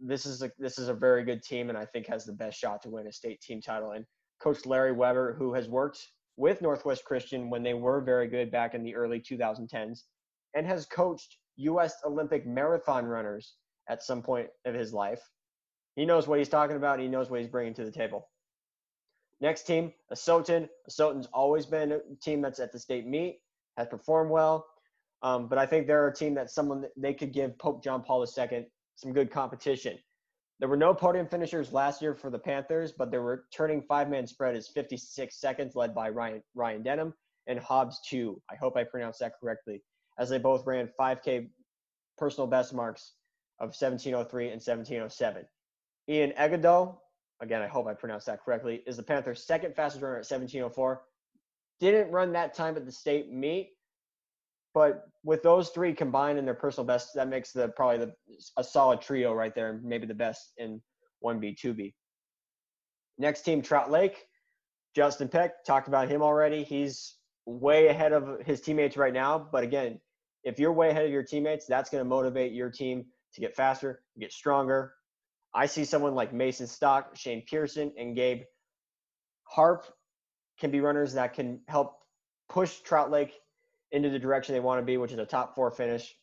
This 0.00 0.26
is 0.26 0.42
a 0.42 0.50
this 0.58 0.78
is 0.78 0.88
a 0.88 0.94
very 0.94 1.24
good 1.24 1.42
team, 1.42 1.68
and 1.68 1.78
I 1.78 1.84
think 1.86 2.06
has 2.06 2.24
the 2.24 2.32
best 2.32 2.58
shot 2.58 2.82
to 2.82 2.90
win 2.90 3.06
a 3.06 3.12
state 3.12 3.40
team 3.40 3.60
title. 3.60 3.92
And 3.92 4.04
Coach 4.40 4.66
Larry 4.66 4.92
Weber, 4.92 5.34
who 5.38 5.54
has 5.54 5.68
worked 5.68 6.00
with 6.36 6.62
Northwest 6.62 7.04
Christian 7.04 7.50
when 7.50 7.62
they 7.62 7.74
were 7.74 8.00
very 8.00 8.26
good 8.26 8.50
back 8.50 8.74
in 8.74 8.82
the 8.82 8.94
early 8.94 9.20
2010s, 9.20 10.00
and 10.54 10.66
has 10.66 10.86
coached 10.86 11.36
U.S. 11.56 11.94
Olympic 12.04 12.46
marathon 12.46 13.04
runners 13.04 13.54
at 13.88 14.02
some 14.02 14.22
point 14.22 14.48
of 14.64 14.74
his 14.74 14.92
life. 14.92 15.20
He 15.96 16.04
knows 16.04 16.26
what 16.26 16.38
he's 16.38 16.48
talking 16.48 16.76
about. 16.76 16.94
And 16.94 17.02
he 17.02 17.08
knows 17.08 17.30
what 17.30 17.40
he's 17.40 17.50
bringing 17.50 17.74
to 17.74 17.84
the 17.84 17.92
table. 17.92 18.28
Next 19.42 19.64
team, 19.64 19.92
Asotin. 20.12 20.68
Asotin's 20.88 21.26
always 21.34 21.66
been 21.66 21.90
a 21.90 21.98
team 22.22 22.40
that's 22.40 22.60
at 22.60 22.70
the 22.70 22.78
state 22.78 23.08
meet, 23.08 23.40
has 23.76 23.88
performed 23.88 24.30
well. 24.30 24.64
Um, 25.22 25.48
but 25.48 25.58
I 25.58 25.66
think 25.66 25.86
they're 25.86 26.06
a 26.06 26.14
team 26.14 26.34
that 26.34 26.50
someone 26.50 26.86
they 26.96 27.12
could 27.12 27.32
give 27.32 27.58
Pope 27.58 27.82
John 27.82 28.02
Paul 28.04 28.24
II 28.24 28.66
some 28.94 29.12
good 29.12 29.32
competition. 29.32 29.98
There 30.60 30.68
were 30.68 30.76
no 30.76 30.94
podium 30.94 31.26
finishers 31.26 31.72
last 31.72 32.00
year 32.00 32.14
for 32.14 32.30
the 32.30 32.38
Panthers, 32.38 32.92
but 32.92 33.10
their 33.10 33.22
returning 33.22 33.82
five-man 33.82 34.28
spread 34.28 34.56
is 34.56 34.68
56 34.68 35.40
seconds, 35.40 35.74
led 35.74 35.92
by 35.92 36.08
Ryan 36.08 36.40
Ryan 36.54 36.84
Denham 36.84 37.14
and 37.48 37.58
Hobbs 37.58 38.00
Two. 38.08 38.40
I 38.48 38.54
hope 38.54 38.76
I 38.76 38.84
pronounced 38.84 39.18
that 39.20 39.32
correctly, 39.40 39.82
as 40.20 40.28
they 40.28 40.38
both 40.38 40.64
ran 40.66 40.88
5K 40.98 41.48
personal 42.16 42.46
best 42.46 42.72
marks 42.72 43.14
of 43.58 43.70
1703 43.70 44.44
and 44.44 44.62
1707. 44.62 45.44
Ian 46.08 46.32
Egado 46.38 46.98
again, 47.42 47.60
I 47.60 47.66
hope 47.66 47.86
I 47.86 47.92
pronounced 47.92 48.26
that 48.26 48.42
correctly, 48.42 48.82
is 48.86 48.96
the 48.96 49.02
Panthers' 49.02 49.44
second 49.44 49.74
fastest 49.74 50.02
runner 50.02 50.14
at 50.14 50.30
1704. 50.30 51.02
Didn't 51.80 52.10
run 52.12 52.32
that 52.32 52.54
time 52.54 52.76
at 52.76 52.86
the 52.86 52.92
state 52.92 53.30
meet, 53.30 53.72
but 54.72 55.04
with 55.24 55.42
those 55.42 55.70
three 55.70 55.92
combined 55.92 56.38
in 56.38 56.44
their 56.44 56.54
personal 56.54 56.86
best, 56.86 57.10
that 57.14 57.28
makes 57.28 57.52
the 57.52 57.68
probably 57.68 57.98
the 57.98 58.14
a 58.56 58.64
solid 58.64 59.00
trio 59.02 59.34
right 59.34 59.54
there, 59.54 59.80
maybe 59.82 60.06
the 60.06 60.14
best 60.14 60.52
in 60.56 60.80
1B, 61.22 61.58
2B. 61.60 61.92
Next 63.18 63.42
team, 63.42 63.60
Trout 63.60 63.90
Lake. 63.90 64.24
Justin 64.94 65.28
Peck, 65.28 65.64
talked 65.64 65.88
about 65.88 66.08
him 66.08 66.22
already. 66.22 66.62
He's 66.62 67.16
way 67.46 67.88
ahead 67.88 68.12
of 68.12 68.40
his 68.44 68.60
teammates 68.60 68.96
right 68.96 69.12
now. 69.12 69.38
But 69.50 69.64
again, 69.64 69.98
if 70.44 70.58
you're 70.58 70.72
way 70.72 70.90
ahead 70.90 71.06
of 71.06 71.10
your 71.10 71.22
teammates, 71.22 71.66
that's 71.66 71.88
going 71.90 72.04
to 72.04 72.08
motivate 72.08 72.52
your 72.52 72.70
team 72.70 73.06
to 73.34 73.40
get 73.40 73.56
faster, 73.56 74.02
get 74.18 74.32
stronger, 74.32 74.92
I 75.54 75.66
see 75.66 75.84
someone 75.84 76.14
like 76.14 76.32
Mason 76.32 76.66
Stock, 76.66 77.16
Shane 77.16 77.42
Pearson, 77.46 77.92
and 77.98 78.16
Gabe 78.16 78.42
Harp 79.44 79.86
can 80.58 80.70
be 80.70 80.80
runners 80.80 81.12
that 81.14 81.34
can 81.34 81.60
help 81.68 81.98
push 82.48 82.80
Trout 82.80 83.10
Lake 83.10 83.34
into 83.90 84.08
the 84.08 84.18
direction 84.18 84.54
they 84.54 84.60
want 84.60 84.80
to 84.80 84.84
be, 84.84 84.96
which 84.96 85.12
is 85.12 85.18
a 85.18 85.26
top 85.26 85.54
four 85.54 85.70
finish. 85.70 86.14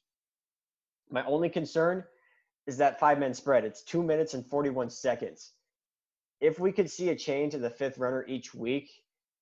My 1.12 1.24
only 1.26 1.50
concern 1.50 2.04
is 2.66 2.78
that 2.78 3.00
five 3.00 3.20
man 3.20 3.34
spread. 3.34 3.66
It's 3.66 3.84
two 3.84 4.04
minutes 4.04 4.34
and 4.34 4.46
41 4.46 4.90
seconds. 4.90 5.52
If 6.42 6.60
we 6.60 6.72
could 6.72 6.90
see 6.90 7.10
a 7.10 7.16
change 7.16 7.54
in 7.54 7.62
the 7.62 7.70
fifth 7.70 7.98
runner 7.98 8.26
each 8.28 8.54
week, 8.54 8.90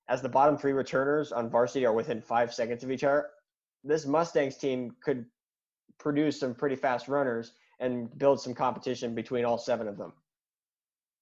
as 0.08 0.20
the 0.20 0.28
bottom 0.28 0.56
three 0.56 0.72
returners 0.72 1.32
on 1.32 1.50
varsity 1.50 1.86
are 1.86 1.92
within 1.92 2.20
five 2.20 2.52
seconds 2.52 2.82
of 2.82 2.90
each 2.90 3.04
other, 3.04 3.28
this 3.84 4.06
Mustangs 4.06 4.56
team 4.56 4.96
could 5.02 5.26
produce 5.98 6.40
some 6.40 6.54
pretty 6.54 6.76
fast 6.76 7.08
runners 7.08 7.52
and 7.80 8.16
build 8.18 8.40
some 8.40 8.54
competition 8.54 9.14
between 9.14 9.44
all 9.44 9.58
seven 9.58 9.88
of 9.88 9.96
them. 9.96 10.12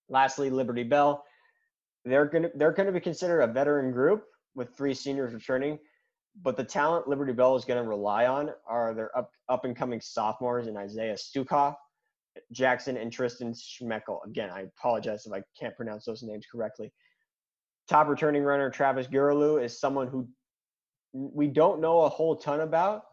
Lastly, 0.09 0.51
Liberty 0.51 0.83
Bell. 0.83 1.25
They're 2.05 2.27
going 2.27 2.45
to 2.45 2.51
they're 2.55 2.73
going 2.73 2.87
to 2.87 2.93
be 2.93 3.01
considered 3.01 3.41
a 3.43 3.47
veteran 3.49 3.91
group 3.91 4.25
with 4.55 4.75
three 4.77 4.95
seniors 4.95 5.35
returning. 5.35 5.79
But 6.43 6.57
the 6.57 6.65
talent 6.65 7.09
Liberty 7.09 7.33
Bell 7.33 7.57
is 7.57 7.65
going 7.65 7.83
to 7.83 7.89
rely 7.89 8.27
on 8.27 8.51
are 8.67 8.95
their 8.95 9.17
up, 9.17 9.31
up 9.49 9.65
and 9.65 9.75
coming 9.75 10.01
sophomores 10.01 10.67
in 10.67 10.77
Isaiah 10.77 11.15
Stukov, 11.15 11.75
Jackson, 12.53 12.97
and 12.97 13.11
Tristan 13.11 13.53
Schmeckel. 13.55 14.25
Again, 14.27 14.51
I 14.51 14.63
apologize 14.63 15.27
if 15.27 15.33
I 15.33 15.43
can't 15.59 15.75
pronounce 15.77 16.05
those 16.05 16.23
names 16.23 16.47
correctly. 16.51 16.93
Top 17.89 18.09
returning 18.09 18.43
runner 18.43 18.69
Travis 18.71 19.07
Gurulu 19.07 19.63
is 19.63 19.79
someone 19.79 20.09
who 20.09 20.29
we 21.13 21.47
don't 21.47 21.81
know 21.81 22.03
a 22.03 22.09
whole 22.09 22.37
ton 22.37 22.61
about, 22.61 23.05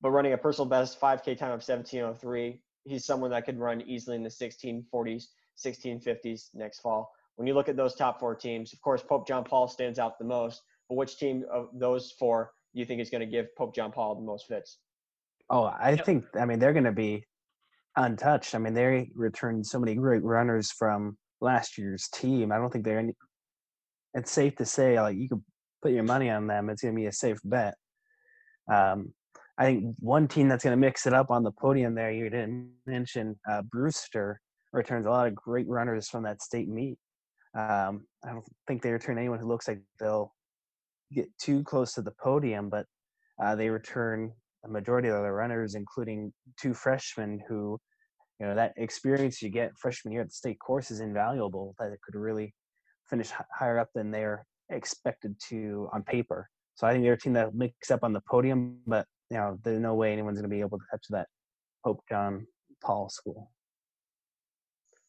but 0.00 0.10
running 0.10 0.32
a 0.32 0.38
personal 0.38 0.68
best 0.68 1.00
5K 1.00 1.36
time 1.36 1.52
of 1.52 1.62
1703, 1.62 2.60
he's 2.84 3.04
someone 3.04 3.30
that 3.30 3.44
could 3.44 3.58
run 3.58 3.82
easily 3.82 4.16
in 4.16 4.22
the 4.22 4.28
1640s, 4.28 5.26
1650s 5.56 6.50
next 6.54 6.80
fall. 6.80 7.12
When 7.36 7.46
you 7.46 7.54
look 7.54 7.68
at 7.68 7.76
those 7.76 7.94
top 7.94 8.18
four 8.18 8.34
teams, 8.34 8.72
of 8.72 8.80
course, 8.80 9.02
Pope 9.02 9.26
John 9.26 9.44
Paul 9.44 9.68
stands 9.68 9.98
out 9.98 10.18
the 10.18 10.24
most. 10.24 10.62
But 10.88 10.96
which 10.96 11.18
team 11.18 11.44
of 11.52 11.68
those 11.74 12.12
four 12.12 12.52
do 12.74 12.80
you 12.80 12.86
think 12.86 13.00
is 13.00 13.10
going 13.10 13.20
to 13.20 13.26
give 13.26 13.54
Pope 13.56 13.74
John 13.74 13.92
Paul 13.92 14.14
the 14.14 14.22
most 14.22 14.46
fits? 14.46 14.78
Oh, 15.50 15.64
I 15.64 15.90
yep. 15.90 16.04
think 16.04 16.24
I 16.38 16.44
mean 16.44 16.58
they're 16.58 16.72
going 16.72 16.84
to 16.84 16.92
be 16.92 17.24
untouched. 17.96 18.54
I 18.54 18.58
mean 18.58 18.74
they 18.74 19.10
returned 19.14 19.66
so 19.66 19.78
many 19.78 19.94
great 19.94 20.22
runners 20.22 20.70
from 20.70 21.16
last 21.40 21.78
year's 21.78 22.08
team. 22.08 22.52
I 22.52 22.56
don't 22.56 22.70
think 22.70 22.84
they're 22.84 22.98
any. 22.98 23.14
It's 24.14 24.30
safe 24.30 24.56
to 24.56 24.64
say 24.64 25.00
like 25.00 25.16
you 25.16 25.28
could 25.28 25.44
put 25.82 25.92
your 25.92 26.02
money 26.02 26.30
on 26.30 26.46
them. 26.46 26.70
It's 26.70 26.82
going 26.82 26.94
to 26.94 27.00
be 27.00 27.06
a 27.06 27.12
safe 27.12 27.38
bet. 27.44 27.74
Um, 28.72 29.12
I 29.58 29.64
think 29.64 29.96
one 29.98 30.28
team 30.28 30.48
that's 30.48 30.62
going 30.62 30.72
to 30.72 30.80
mix 30.80 31.06
it 31.06 31.12
up 31.12 31.30
on 31.30 31.42
the 31.42 31.50
podium 31.50 31.94
there, 31.94 32.12
you 32.12 32.30
didn't 32.30 32.70
mention 32.86 33.36
uh, 33.50 33.62
Brewster 33.62 34.40
returns 34.72 35.06
a 35.06 35.10
lot 35.10 35.26
of 35.26 35.34
great 35.34 35.66
runners 35.68 36.08
from 36.08 36.22
that 36.22 36.40
state 36.42 36.68
meet. 36.68 36.96
Um, 37.58 38.06
I 38.24 38.30
don't 38.30 38.44
think 38.68 38.82
they 38.82 38.92
return 38.92 39.18
anyone 39.18 39.40
who 39.40 39.48
looks 39.48 39.66
like 39.66 39.80
they'll 39.98 40.32
get 41.12 41.26
too 41.38 41.64
close 41.64 41.92
to 41.94 42.02
the 42.02 42.12
podium, 42.22 42.68
but 42.68 42.86
uh, 43.42 43.56
they 43.56 43.68
return 43.68 44.32
a 44.64 44.68
majority 44.68 45.08
of 45.08 45.22
their 45.22 45.34
runners, 45.34 45.74
including 45.74 46.32
two 46.60 46.72
freshmen 46.72 47.40
who, 47.48 47.80
you 48.38 48.46
know, 48.46 48.54
that 48.54 48.74
experience 48.76 49.42
you 49.42 49.48
get 49.48 49.76
freshman 49.76 50.12
year 50.12 50.22
at 50.22 50.28
the 50.28 50.34
state 50.34 50.58
course 50.60 50.92
is 50.92 51.00
invaluable. 51.00 51.74
That 51.80 51.90
it 51.90 51.98
could 52.02 52.14
really 52.14 52.54
finish 53.08 53.30
higher 53.52 53.78
up 53.78 53.88
than 53.94 54.12
they're 54.12 54.46
expected 54.70 55.34
to 55.48 55.88
on 55.92 56.02
paper. 56.04 56.48
So 56.74 56.86
I 56.86 56.92
think 56.92 57.02
they're 57.02 57.14
a 57.14 57.18
team 57.18 57.32
that 57.32 57.54
mix 57.54 57.90
up 57.90 58.04
on 58.04 58.12
the 58.12 58.22
podium, 58.30 58.78
but 58.86 59.06
you 59.30 59.36
know, 59.36 59.58
there's 59.62 59.80
no 59.80 59.94
way 59.94 60.12
anyone's 60.12 60.38
going 60.38 60.48
to 60.50 60.54
be 60.54 60.60
able 60.60 60.78
to 60.78 60.84
touch 60.90 61.04
that 61.10 61.28
Pope 61.84 62.02
John 62.08 62.46
Paul 62.82 63.08
school. 63.08 63.50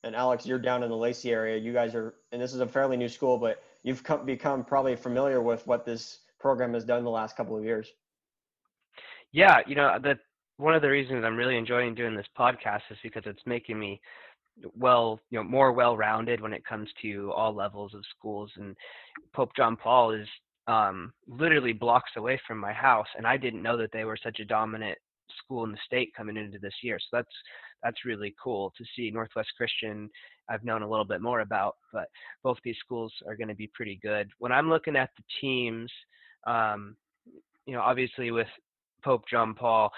And 0.04 0.16
Alex, 0.16 0.46
you're 0.46 0.60
down 0.60 0.84
in 0.84 0.90
the 0.90 0.96
Lacey 0.96 1.32
area. 1.32 1.58
You 1.58 1.74
guys 1.74 1.94
are, 1.94 2.16
and 2.32 2.42
this 2.42 2.54
is 2.54 2.62
a 2.62 2.68
fairly 2.68 2.96
new 2.96 3.10
school, 3.10 3.38
but 3.38 3.62
you've 3.84 4.04
come, 4.04 4.26
become 4.26 4.64
probably 4.64 4.96
familiar 4.96 5.42
with 5.42 5.66
what 5.68 5.86
this 5.86 6.20
program 6.40 6.74
has 6.74 6.86
done 6.86 7.04
the 7.04 7.10
last 7.10 7.36
couple 7.36 7.58
of 7.58 7.64
years. 7.64 7.92
Yeah, 9.32 9.58
you 9.68 9.76
know, 9.76 9.98
the 10.02 10.18
one 10.58 10.74
of 10.74 10.82
the 10.82 10.90
reasons 10.90 11.24
I'm 11.24 11.38
really 11.38 11.58
enjoying 11.58 11.96
doing 11.96 12.16
this 12.16 12.28
podcast 12.38 12.82
is 12.90 12.98
because 13.04 13.24
it's 13.26 13.46
making 13.46 13.80
me 13.80 14.02
well, 14.76 15.20
you 15.30 15.38
know, 15.40 15.44
more 15.44 15.72
well-rounded 15.72 16.42
when 16.42 16.54
it 16.54 16.66
comes 16.66 16.90
to 17.02 17.32
all 17.32 17.54
levels 17.54 17.94
of 17.94 18.04
schools. 18.18 18.52
And 18.58 18.76
Pope 19.34 19.52
John 19.56 19.78
Paul 19.78 20.12
is 20.12 20.28
um, 20.70 21.12
literally 21.28 21.74
blocks 21.74 22.12
away 22.16 22.40
from 22.48 22.60
my 22.60 22.72
house, 22.72 23.08
and 23.18 23.26
I 23.26 23.38
didn't 23.38 23.64
know 23.64 23.76
that 23.78 23.92
they 23.92 24.06
were 24.06 24.18
such 24.22 24.40
a 24.40 24.46
dominant 24.46 24.98
school 25.44 25.64
in 25.64 25.72
the 25.72 25.78
state 25.84 26.12
coming 26.16 26.38
into 26.38 26.60
this 26.60 26.74
year. 26.84 27.00
So 27.00 27.18
that's 27.18 27.36
that's 27.82 28.06
really 28.06 28.36
cool 28.42 28.72
to 28.78 28.84
see. 28.96 29.10
Northwest 29.10 29.50
Christian, 29.58 30.10
I've 30.48 30.64
known 30.64 30.84
a 30.84 30.90
little 30.90 31.06
bit 31.06 31.22
more 31.22 31.40
about, 31.40 31.78
but 31.92 32.08
both 32.44 32.58
these 32.64 32.76
schools 32.86 33.12
are 33.26 33.36
going 33.36 33.48
to 33.48 33.56
be 33.56 33.72
pretty 33.74 34.00
good. 34.04 34.30
When 34.38 34.52
I'm 34.52 34.70
looking 34.70 34.96
at 34.96 35.10
the 35.18 35.24
teams, 35.42 35.90
um, 36.46 36.96
you 37.66 37.74
know, 37.74 37.82
obviously 37.82 38.32
with 38.32 38.48
Pope 39.04 39.24
John 39.32 39.56
Paul, 39.56 39.92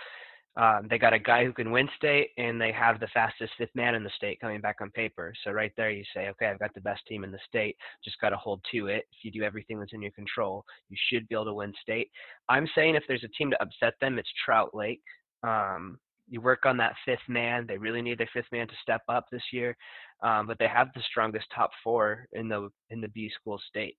um, 0.58 0.88
they 0.90 0.98
got 0.98 1.14
a 1.14 1.20
guy 1.20 1.46
who 1.46 1.54
can 1.54 1.72
win 1.72 1.88
state, 1.96 2.32
and 2.38 2.60
they 2.60 2.72
have 2.74 3.00
the 3.00 3.08
fastest 3.14 3.54
fifth 3.58 3.74
man 3.74 3.96
in 3.96 4.04
the 4.04 4.10
state 4.16 4.40
coming 4.42 4.60
back 4.60 4.78
on 4.82 4.92
paper. 4.92 5.34
So 5.44 5.52
right 5.52 5.72
there, 5.78 5.92
you 5.92 6.04
say, 6.14 6.28
okay, 6.30 6.48
I've 6.48 6.60
got 6.60 6.74
the 6.74 6.82
best 6.82 7.02
team 7.08 7.24
in 7.24 7.32
the 7.32 7.40
state. 7.48 7.78
Just 8.04 8.20
got 8.20 8.30
to 8.30 8.38
hold 8.38 8.62
to 8.72 8.88
it. 8.88 9.06
If 9.12 9.24
you 9.24 9.32
do 9.32 9.44
everything 9.44 9.80
that's 9.80 9.94
in 9.94 10.02
your 10.02 10.12
control, 10.12 10.66
you 10.90 10.98
should 11.10 11.28
be 11.30 11.36
able 11.36 11.46
to 11.46 11.54
win 11.54 11.74
state. 11.82 12.10
I'm 12.50 12.68
saying 12.76 12.96
if 12.96 13.04
there's 13.08 13.24
a 13.24 13.30
team 13.30 13.50
to 13.52 13.62
upset 13.62 13.94
them, 14.02 14.20
it's 14.20 14.30
Trout 14.46 14.76
Lake. 14.76 15.02
Um, 15.44 15.98
you 16.30 16.42
work 16.42 16.66
on 16.66 16.78
that 16.78 16.96
fifth 17.06 17.28
man. 17.28 17.66
They 17.68 17.78
really 17.78 18.02
need 18.02 18.18
their 18.18 18.30
fifth 18.34 18.52
man 18.52 18.68
to 18.68 18.74
step 18.82 19.02
up 19.10 19.26
this 19.32 19.44
year, 19.52 19.76
um, 20.24 20.48
but 20.48 20.58
they 20.60 20.68
have 20.68 20.88
the 20.94 21.02
strongest 21.10 21.46
top 21.54 21.72
four 21.84 22.28
in 22.34 22.48
the 22.48 22.70
in 22.90 23.02
the 23.02 23.10
B 23.10 23.30
school 23.40 23.60
state. 23.70 23.98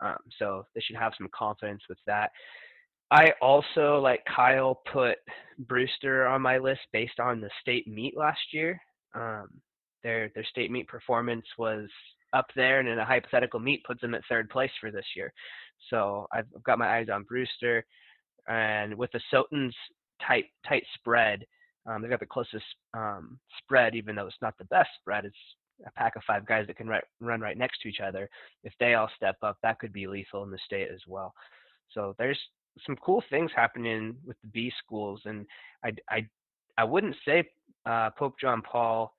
Um, 0.00 0.16
so 0.38 0.66
they 0.74 0.80
should 0.80 0.96
have 0.96 1.12
some 1.16 1.28
confidence 1.34 1.82
with 1.88 1.98
that. 2.06 2.30
I 3.10 3.32
also, 3.42 3.98
like 3.98 4.24
Kyle, 4.24 4.80
put 4.92 5.18
Brewster 5.58 6.26
on 6.26 6.42
my 6.42 6.58
list 6.58 6.80
based 6.92 7.18
on 7.18 7.40
the 7.40 7.50
state 7.60 7.88
meet 7.88 8.16
last 8.16 8.40
year. 8.52 8.80
Um, 9.14 9.48
their 10.02 10.30
their 10.34 10.44
state 10.44 10.70
meet 10.70 10.86
performance 10.88 11.44
was 11.58 11.88
up 12.32 12.46
there, 12.54 12.78
and 12.78 12.88
in 12.88 12.98
a 12.98 13.04
hypothetical 13.04 13.58
meet 13.58 13.84
puts 13.84 14.00
them 14.00 14.14
at 14.14 14.22
third 14.28 14.48
place 14.48 14.70
for 14.80 14.90
this 14.90 15.04
year. 15.16 15.32
So 15.88 16.26
I've 16.32 16.46
got 16.64 16.78
my 16.78 16.98
eyes 16.98 17.08
on 17.12 17.24
Brewster, 17.24 17.84
and 18.48 18.94
with 18.94 19.10
the 19.12 19.20
Sotans 19.32 19.74
tight 20.26 20.46
tight 20.68 20.84
spread, 20.94 21.44
um, 21.86 22.02
they've 22.02 22.10
got 22.10 22.20
the 22.20 22.26
closest 22.26 22.64
um, 22.94 23.38
spread, 23.58 23.96
even 23.96 24.14
though 24.14 24.26
it's 24.26 24.36
not 24.40 24.56
the 24.58 24.64
best 24.66 24.90
spread. 25.00 25.24
It's 25.24 25.36
a 25.84 25.90
pack 25.92 26.14
of 26.14 26.22
five 26.26 26.46
guys 26.46 26.66
that 26.68 26.76
can 26.76 26.86
right, 26.86 27.04
run 27.20 27.40
right 27.40 27.58
next 27.58 27.80
to 27.80 27.88
each 27.88 28.00
other. 28.00 28.28
If 28.62 28.72
they 28.78 28.94
all 28.94 29.10
step 29.16 29.36
up, 29.42 29.56
that 29.62 29.78
could 29.80 29.92
be 29.92 30.06
lethal 30.06 30.44
in 30.44 30.50
the 30.50 30.58
state 30.64 30.88
as 30.92 31.00
well. 31.08 31.34
So 31.92 32.14
there's 32.18 32.38
some 32.86 32.96
cool 32.96 33.22
things 33.30 33.50
happening 33.54 34.16
with 34.24 34.36
the 34.42 34.48
B 34.48 34.72
schools, 34.84 35.22
and 35.24 35.46
I 35.84 35.92
I 36.08 36.26
I 36.78 36.84
wouldn't 36.84 37.16
say 37.24 37.48
uh, 37.86 38.10
Pope 38.10 38.34
John 38.40 38.62
Paul, 38.62 39.14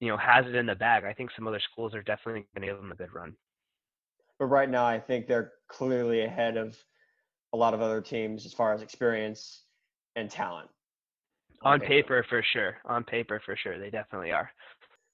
you 0.00 0.08
know, 0.08 0.16
has 0.16 0.46
it 0.46 0.54
in 0.54 0.66
the 0.66 0.74
bag. 0.74 1.04
I 1.04 1.12
think 1.12 1.30
some 1.36 1.46
other 1.46 1.60
schools 1.60 1.94
are 1.94 2.02
definitely 2.02 2.46
going 2.54 2.66
to 2.66 2.72
give 2.72 2.76
them 2.76 2.92
a 2.92 2.94
good 2.94 3.12
run. 3.14 3.34
But 4.38 4.46
right 4.46 4.68
now, 4.68 4.84
I 4.84 4.98
think 4.98 5.26
they're 5.26 5.52
clearly 5.68 6.22
ahead 6.22 6.56
of 6.56 6.76
a 7.52 7.56
lot 7.56 7.74
of 7.74 7.80
other 7.80 8.00
teams 8.00 8.44
as 8.44 8.52
far 8.52 8.72
as 8.72 8.82
experience 8.82 9.62
and 10.16 10.30
talent. 10.30 10.68
On, 11.62 11.74
on 11.74 11.80
paper. 11.80 11.88
paper, 11.88 12.26
for 12.28 12.42
sure. 12.42 12.76
On 12.84 13.04
paper, 13.04 13.40
for 13.44 13.56
sure, 13.56 13.78
they 13.78 13.90
definitely 13.90 14.32
are. 14.32 14.50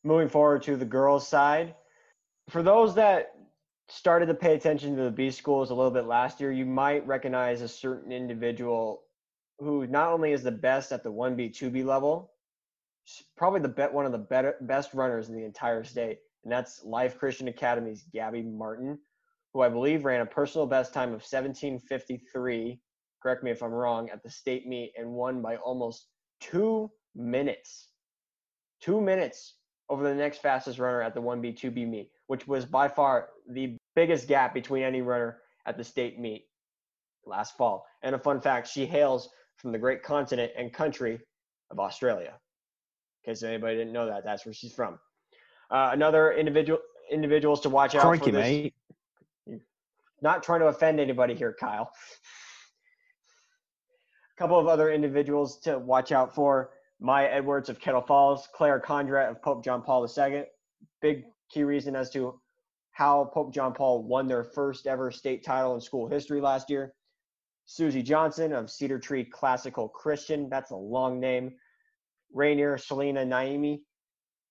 Moving 0.04 0.28
forward 0.28 0.62
to 0.62 0.76
the 0.76 0.86
girls' 0.86 1.28
side, 1.28 1.74
for 2.48 2.62
those 2.62 2.94
that 2.94 3.34
started 3.90 4.26
to 4.26 4.34
pay 4.34 4.54
attention 4.54 4.96
to 4.96 5.02
the 5.02 5.10
B 5.10 5.30
schools 5.30 5.70
a 5.70 5.74
little 5.74 5.90
bit 5.90 6.06
last 6.06 6.40
year, 6.40 6.52
you 6.52 6.64
might 6.64 7.06
recognize 7.06 7.60
a 7.60 7.68
certain 7.68 8.12
individual 8.12 9.02
who 9.58 9.86
not 9.86 10.12
only 10.12 10.32
is 10.32 10.42
the 10.42 10.50
best 10.50 10.92
at 10.92 11.02
the 11.02 11.12
1B, 11.12 11.50
2B 11.50 11.84
level, 11.84 12.32
probably 13.36 13.60
the 13.60 13.68
bet 13.68 13.92
one 13.92 14.06
of 14.06 14.12
the 14.12 14.18
better 14.18 14.56
best 14.62 14.94
runners 14.94 15.28
in 15.28 15.34
the 15.34 15.44
entire 15.44 15.84
state, 15.84 16.18
and 16.44 16.52
that's 16.52 16.84
Life 16.84 17.18
Christian 17.18 17.48
Academy's 17.48 18.04
Gabby 18.12 18.42
Martin, 18.42 18.98
who 19.52 19.60
I 19.60 19.68
believe 19.68 20.04
ran 20.04 20.20
a 20.20 20.26
personal 20.26 20.66
best 20.66 20.94
time 20.94 21.08
of 21.08 21.22
1753. 21.22 22.80
Correct 23.22 23.42
me 23.42 23.50
if 23.50 23.62
I'm 23.62 23.72
wrong 23.72 24.08
at 24.10 24.22
the 24.22 24.30
state 24.30 24.66
meet 24.66 24.92
and 24.96 25.10
won 25.10 25.42
by 25.42 25.56
almost 25.56 26.06
two 26.40 26.90
minutes. 27.14 27.88
Two 28.80 29.00
minutes 29.00 29.56
over 29.90 30.08
the 30.08 30.14
next 30.14 30.38
fastest 30.38 30.78
runner 30.78 31.02
at 31.02 31.14
the 31.14 31.20
1B, 31.20 31.58
2B 31.58 31.86
meet, 31.86 32.10
which 32.28 32.46
was 32.46 32.64
by 32.64 32.88
far 32.88 33.30
the 33.50 33.76
biggest 33.96 34.28
gap 34.28 34.54
between 34.54 34.84
any 34.84 35.02
runner 35.02 35.38
at 35.66 35.76
the 35.76 35.84
state 35.84 36.18
meet 36.18 36.46
last 37.26 37.56
fall. 37.56 37.84
And 38.02 38.14
a 38.14 38.18
fun 38.18 38.40
fact, 38.40 38.68
she 38.68 38.86
hails 38.86 39.28
from 39.56 39.72
the 39.72 39.78
great 39.78 40.02
continent 40.04 40.52
and 40.56 40.72
country 40.72 41.20
of 41.70 41.80
Australia. 41.80 42.34
In 43.24 43.32
case 43.32 43.42
anybody 43.42 43.76
didn't 43.76 43.92
know 43.92 44.06
that, 44.06 44.24
that's 44.24 44.46
where 44.46 44.54
she's 44.54 44.72
from. 44.72 44.98
Uh, 45.70 45.90
another 45.92 46.32
individual 46.32 46.78
individuals 47.12 47.60
to 47.60 47.68
watch 47.68 47.94
out 47.96 48.02
Crikey, 48.02 48.26
for 48.26 48.30
this. 48.30 48.46
Mate. 48.46 48.74
Not 50.22 50.42
trying 50.42 50.60
to 50.60 50.66
offend 50.66 51.00
anybody 51.00 51.34
here, 51.34 51.54
Kyle. 51.58 51.90
A 54.36 54.38
couple 54.38 54.58
of 54.58 54.68
other 54.68 54.90
individuals 54.90 55.58
to 55.60 55.78
watch 55.78 56.12
out 56.12 56.34
for. 56.34 56.70
Maya 57.00 57.28
Edwards 57.30 57.68
of 57.70 57.80
Kettle 57.80 58.02
Falls, 58.02 58.46
Claire 58.54 58.80
Condrat 58.80 59.30
of 59.30 59.40
Pope 59.40 59.64
John 59.64 59.82
Paul 59.82 60.06
II. 60.06 60.44
Big 61.00 61.24
key 61.50 61.64
reason 61.64 61.96
as 61.96 62.10
to 62.10 62.38
how 62.92 63.30
Pope 63.32 63.54
John 63.54 63.72
Paul 63.72 64.02
won 64.02 64.28
their 64.28 64.44
first 64.44 64.86
ever 64.86 65.10
state 65.10 65.42
title 65.42 65.74
in 65.74 65.80
school 65.80 66.08
history 66.08 66.40
last 66.40 66.68
year. 66.68 66.94
Susie 67.64 68.02
Johnson 68.02 68.52
of 68.52 68.70
Cedar 68.70 68.98
Tree 68.98 69.24
Classical 69.24 69.88
Christian. 69.88 70.50
That's 70.50 70.72
a 70.72 70.76
long 70.76 71.20
name. 71.20 71.52
Rainier 72.34 72.76
Selena 72.76 73.24
Naimi. 73.24 73.80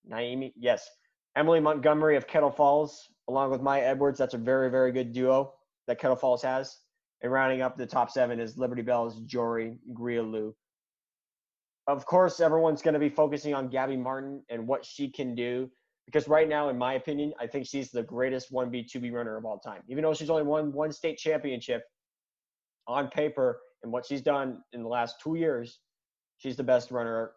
Naimi, 0.10 0.54
yes. 0.58 0.90
Emily 1.36 1.60
Montgomery 1.60 2.16
of 2.16 2.28
Kettle 2.28 2.50
Falls, 2.50 3.08
along 3.28 3.52
with 3.52 3.62
Maya 3.62 3.84
Edwards. 3.84 4.18
That's 4.18 4.34
a 4.34 4.40
very, 4.40 4.72
very 4.72 4.92
good 4.92 5.14
duo 5.14 5.54
that 5.88 6.00
Kettle 6.00 6.16
Falls 6.16 6.42
has. 6.42 6.76
And 7.22 7.32
rounding 7.32 7.62
up 7.62 7.78
the 7.78 7.86
top 7.86 8.10
seven 8.10 8.40
is 8.40 8.58
Liberty 8.58 8.82
Bell's 8.82 9.20
Jory 9.22 9.78
Grialou. 9.94 10.54
Of 11.90 12.06
course, 12.06 12.40
everyone's 12.40 12.84
going 12.84 12.94
to 12.94 13.00
be 13.00 13.10
focusing 13.10 13.56
on 13.56 13.68
Gabby 13.68 13.98
Martin 13.98 14.44
and 14.50 14.68
what 14.68 14.86
she 14.86 15.10
can 15.10 15.34
do 15.34 15.70
because 16.06 16.28
right 16.28 16.48
now, 16.48 16.70
in 16.70 16.78
my 16.78 16.94
opinion, 16.94 17.34
I 17.40 17.48
think 17.48 17.66
she's 17.66 17.90
the 17.90 18.04
greatest 18.04 18.54
1B, 18.54 18.92
2B 18.92 19.12
runner 19.12 19.38
of 19.38 19.46
all 19.46 19.58
time. 19.58 19.82
Even 19.88 20.04
though 20.04 20.14
she's 20.14 20.30
only 20.30 20.44
won 20.44 20.72
one 20.72 20.92
state 20.92 21.18
championship, 21.18 21.84
on 22.88 23.08
paper 23.10 23.60
and 23.84 23.92
what 23.92 24.06
she's 24.06 24.22
done 24.22 24.62
in 24.74 24.84
the 24.84 24.88
last 24.88 25.16
two 25.24 25.36
years, 25.36 25.80
she's 26.38 26.58
the 26.58 26.64
best 26.64 26.92
runner 26.92 27.32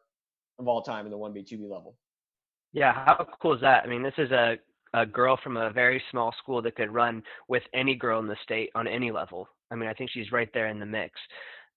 of 0.59 0.69
all 0.69 0.83
time 0.83 1.07
in 1.07 1.13
the 1.13 1.19
1B, 1.19 1.51
2B 1.51 1.63
level. 1.63 1.97
Yeah, 2.73 2.93
how 2.93 3.27
cool 3.41 3.55
is 3.55 3.61
that? 3.61 3.85
I 3.85 3.87
mean, 3.87 4.03
this 4.03 4.15
is 4.19 4.31
a, 4.33 4.57
a 4.95 5.07
girl 5.07 5.39
from 5.43 5.57
a 5.57 5.71
very 5.71 6.03
small 6.11 6.35
school 6.43 6.61
that 6.63 6.77
could 6.77 6.91
run 6.91 7.23
with 7.49 7.63
any 7.75 7.95
girl 7.95 8.21
in 8.21 8.27
the 8.27 8.37
state 8.43 8.71
on 8.75 8.87
any 8.87 9.11
level. 9.11 9.49
I 9.71 9.77
mean, 9.77 9.89
I 9.89 9.95
think 9.95 10.11
she's 10.11 10.33
right 10.33 10.49
there 10.53 10.69
in 10.69 10.79
the 10.79 10.87
mix. 10.87 11.21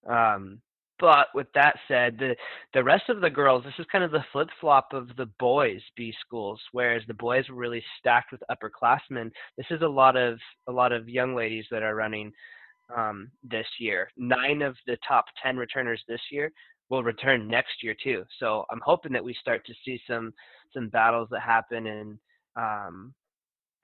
Um, 0.08 0.60
but 0.98 1.28
with 1.34 1.46
that 1.54 1.76
said, 1.88 2.18
the 2.18 2.34
the 2.74 2.82
rest 2.82 3.08
of 3.08 3.20
the 3.20 3.30
girls, 3.30 3.64
this 3.64 3.74
is 3.78 3.86
kind 3.90 4.04
of 4.04 4.10
the 4.10 4.24
flip 4.32 4.48
flop 4.60 4.88
of 4.92 5.08
the 5.16 5.26
boys 5.38 5.80
B 5.96 6.12
schools, 6.20 6.60
whereas 6.72 7.02
the 7.06 7.14
boys 7.14 7.48
were 7.48 7.56
really 7.56 7.84
stacked 7.98 8.32
with 8.32 8.42
upperclassmen. 8.50 9.30
This 9.56 9.66
is 9.70 9.82
a 9.82 9.88
lot 9.88 10.16
of 10.16 10.38
a 10.68 10.72
lot 10.72 10.92
of 10.92 11.08
young 11.08 11.34
ladies 11.34 11.66
that 11.70 11.82
are 11.82 11.94
running 11.94 12.32
um, 12.96 13.30
this 13.42 13.66
year. 13.78 14.08
Nine 14.16 14.62
of 14.62 14.76
the 14.86 14.96
top 15.06 15.26
ten 15.42 15.56
returners 15.56 16.02
this 16.08 16.20
year 16.30 16.50
will 16.88 17.02
return 17.02 17.48
next 17.48 17.82
year 17.82 17.94
too. 18.02 18.24
So 18.38 18.64
I'm 18.70 18.80
hoping 18.84 19.12
that 19.12 19.24
we 19.24 19.34
start 19.40 19.66
to 19.66 19.74
see 19.84 20.00
some 20.08 20.32
some 20.72 20.88
battles 20.88 21.28
that 21.30 21.42
happen 21.42 21.86
and 21.86 22.18
um, 22.56 23.14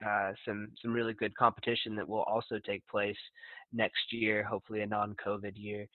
uh, 0.05 0.31
some 0.45 0.69
some 0.81 0.93
really 0.93 1.13
good 1.13 1.35
competition 1.35 1.95
that 1.95 2.07
will 2.07 2.23
also 2.23 2.59
take 2.65 2.87
place 2.87 3.17
next 3.71 4.11
year. 4.11 4.43
Hopefully 4.43 4.81
a 4.81 4.87
non-COVID 4.87 5.53
year. 5.55 5.87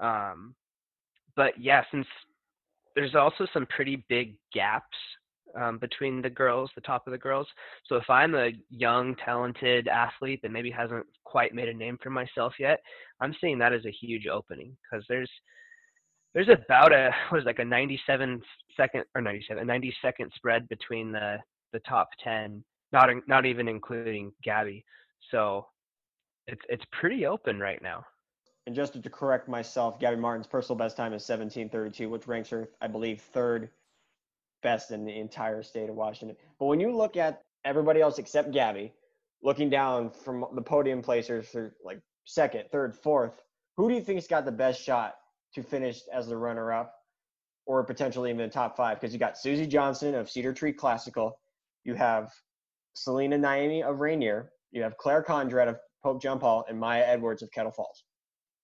Um, 0.00 0.54
but 1.36 1.58
yeah, 1.58 1.82
since 1.90 2.06
there's 2.94 3.14
also 3.14 3.46
some 3.52 3.66
pretty 3.66 4.04
big 4.08 4.34
gaps 4.52 4.96
um, 5.58 5.78
between 5.78 6.20
the 6.20 6.30
girls, 6.30 6.70
the 6.74 6.80
top 6.80 7.06
of 7.06 7.12
the 7.12 7.18
girls. 7.18 7.46
So 7.86 7.96
if 7.96 8.08
I'm 8.10 8.34
a 8.34 8.50
young, 8.70 9.14
talented 9.24 9.88
athlete 9.88 10.40
that 10.42 10.50
maybe 10.50 10.70
hasn't 10.70 11.06
quite 11.24 11.54
made 11.54 11.68
a 11.68 11.74
name 11.74 11.98
for 12.02 12.10
myself 12.10 12.54
yet, 12.58 12.80
I'm 13.20 13.34
seeing 13.40 13.58
that 13.58 13.72
as 13.72 13.84
a 13.86 13.90
huge 13.90 14.26
opening 14.26 14.76
because 14.82 15.04
there's 15.08 15.30
there's 16.34 16.48
about 16.48 16.92
a 16.92 17.10
was 17.32 17.44
like 17.44 17.58
a 17.58 17.64
97 17.64 18.40
second 18.76 19.04
or 19.14 19.20
97 19.22 19.62
a 19.62 19.66
90 19.66 19.94
second 20.02 20.30
spread 20.36 20.68
between 20.68 21.12
the 21.12 21.38
the 21.72 21.80
top 21.80 22.08
10 22.22 22.62
not 22.92 23.08
not 23.26 23.46
even 23.46 23.68
including 23.68 24.32
Gabby 24.42 24.84
so 25.30 25.66
it's 26.46 26.62
it's 26.68 26.84
pretty 26.98 27.26
open 27.26 27.58
right 27.58 27.82
now 27.82 28.04
and 28.68 28.76
just 28.76 29.02
to 29.02 29.08
correct 29.08 29.48
myself 29.48 29.98
Gabby 29.98 30.18
Martin's 30.18 30.46
personal 30.46 30.76
best 30.76 30.94
time 30.94 31.14
is 31.14 31.26
1732 31.26 32.10
which 32.10 32.26
ranks 32.26 32.50
her 32.50 32.68
I 32.82 32.86
believe 32.86 33.22
third 33.22 33.70
best 34.62 34.90
in 34.90 35.06
the 35.06 35.18
entire 35.18 35.62
state 35.62 35.88
of 35.88 35.96
Washington 35.96 36.36
but 36.58 36.66
when 36.66 36.78
you 36.78 36.94
look 36.94 37.16
at 37.16 37.40
everybody 37.64 38.02
else 38.02 38.18
except 38.18 38.52
Gabby 38.52 38.92
looking 39.42 39.70
down 39.70 40.10
from 40.10 40.44
the 40.54 40.60
podium 40.60 41.00
placers 41.00 41.48
for 41.48 41.74
like 41.82 42.02
second 42.26 42.64
third 42.70 42.94
fourth 42.94 43.42
who 43.78 43.88
do 43.88 43.94
you 43.94 44.02
think's 44.02 44.26
got 44.26 44.44
the 44.44 44.52
best 44.52 44.82
shot 44.82 45.14
to 45.54 45.62
finish 45.62 46.02
as 46.12 46.26
the 46.26 46.36
runner 46.36 46.70
up 46.70 46.94
or 47.64 47.82
potentially 47.84 48.28
even 48.28 48.42
the 48.42 48.52
top 48.52 48.76
five 48.76 49.00
because 49.00 49.14
you 49.14 49.18
got 49.18 49.38
Susie 49.38 49.66
Johnson 49.66 50.14
of 50.14 50.28
Cedar 50.28 50.52
Tree 50.52 50.74
Classical, 50.74 51.38
you 51.84 51.94
have 51.94 52.30
Selena 52.92 53.38
Naimi 53.38 53.82
of 53.82 54.00
Rainier, 54.00 54.50
you 54.72 54.82
have 54.82 54.96
Claire 54.98 55.22
Conrad 55.22 55.68
of 55.68 55.78
Pope 56.02 56.20
John 56.20 56.38
Paul, 56.38 56.64
and 56.68 56.78
Maya 56.78 57.04
Edwards 57.06 57.42
of 57.42 57.50
Kettle 57.50 57.72
Falls. 57.72 58.04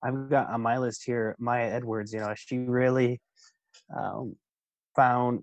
I've 0.04 0.28
got 0.28 0.50
on 0.50 0.60
my 0.60 0.78
list 0.78 1.02
here 1.04 1.34
Maya 1.38 1.70
Edwards. 1.70 2.12
You 2.12 2.20
know, 2.20 2.34
she 2.36 2.58
really 2.58 3.20
um, 3.96 4.36
found 4.94 5.42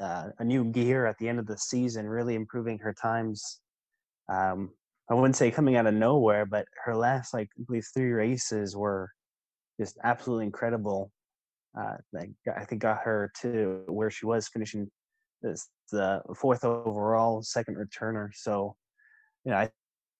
uh, 0.00 0.28
a 0.38 0.44
new 0.44 0.64
gear 0.64 1.06
at 1.06 1.16
the 1.18 1.28
end 1.28 1.38
of 1.38 1.46
the 1.46 1.58
season, 1.58 2.06
really 2.06 2.34
improving 2.34 2.78
her 2.78 2.94
times. 2.94 3.60
Um, 4.28 4.70
I 5.10 5.14
wouldn't 5.14 5.36
say 5.36 5.50
coming 5.50 5.76
out 5.76 5.86
of 5.86 5.94
nowhere, 5.94 6.46
but 6.46 6.66
her 6.84 6.96
last, 6.96 7.32
like, 7.32 7.48
I 7.58 7.62
believe, 7.66 7.86
three 7.94 8.10
races 8.10 8.76
were 8.76 9.10
just 9.80 9.98
absolutely 10.04 10.46
incredible. 10.46 11.10
Uh, 11.78 11.96
I 12.18 12.64
think 12.64 12.82
got 12.82 13.02
her 13.04 13.30
to 13.42 13.82
where 13.86 14.10
she 14.10 14.26
was 14.26 14.48
finishing 14.48 14.90
as 15.44 15.66
the 15.92 16.22
fourth 16.34 16.64
overall, 16.64 17.42
second 17.42 17.76
returner. 17.76 18.30
So, 18.32 18.74
you 19.44 19.52
know, 19.52 19.58
I 19.58 19.70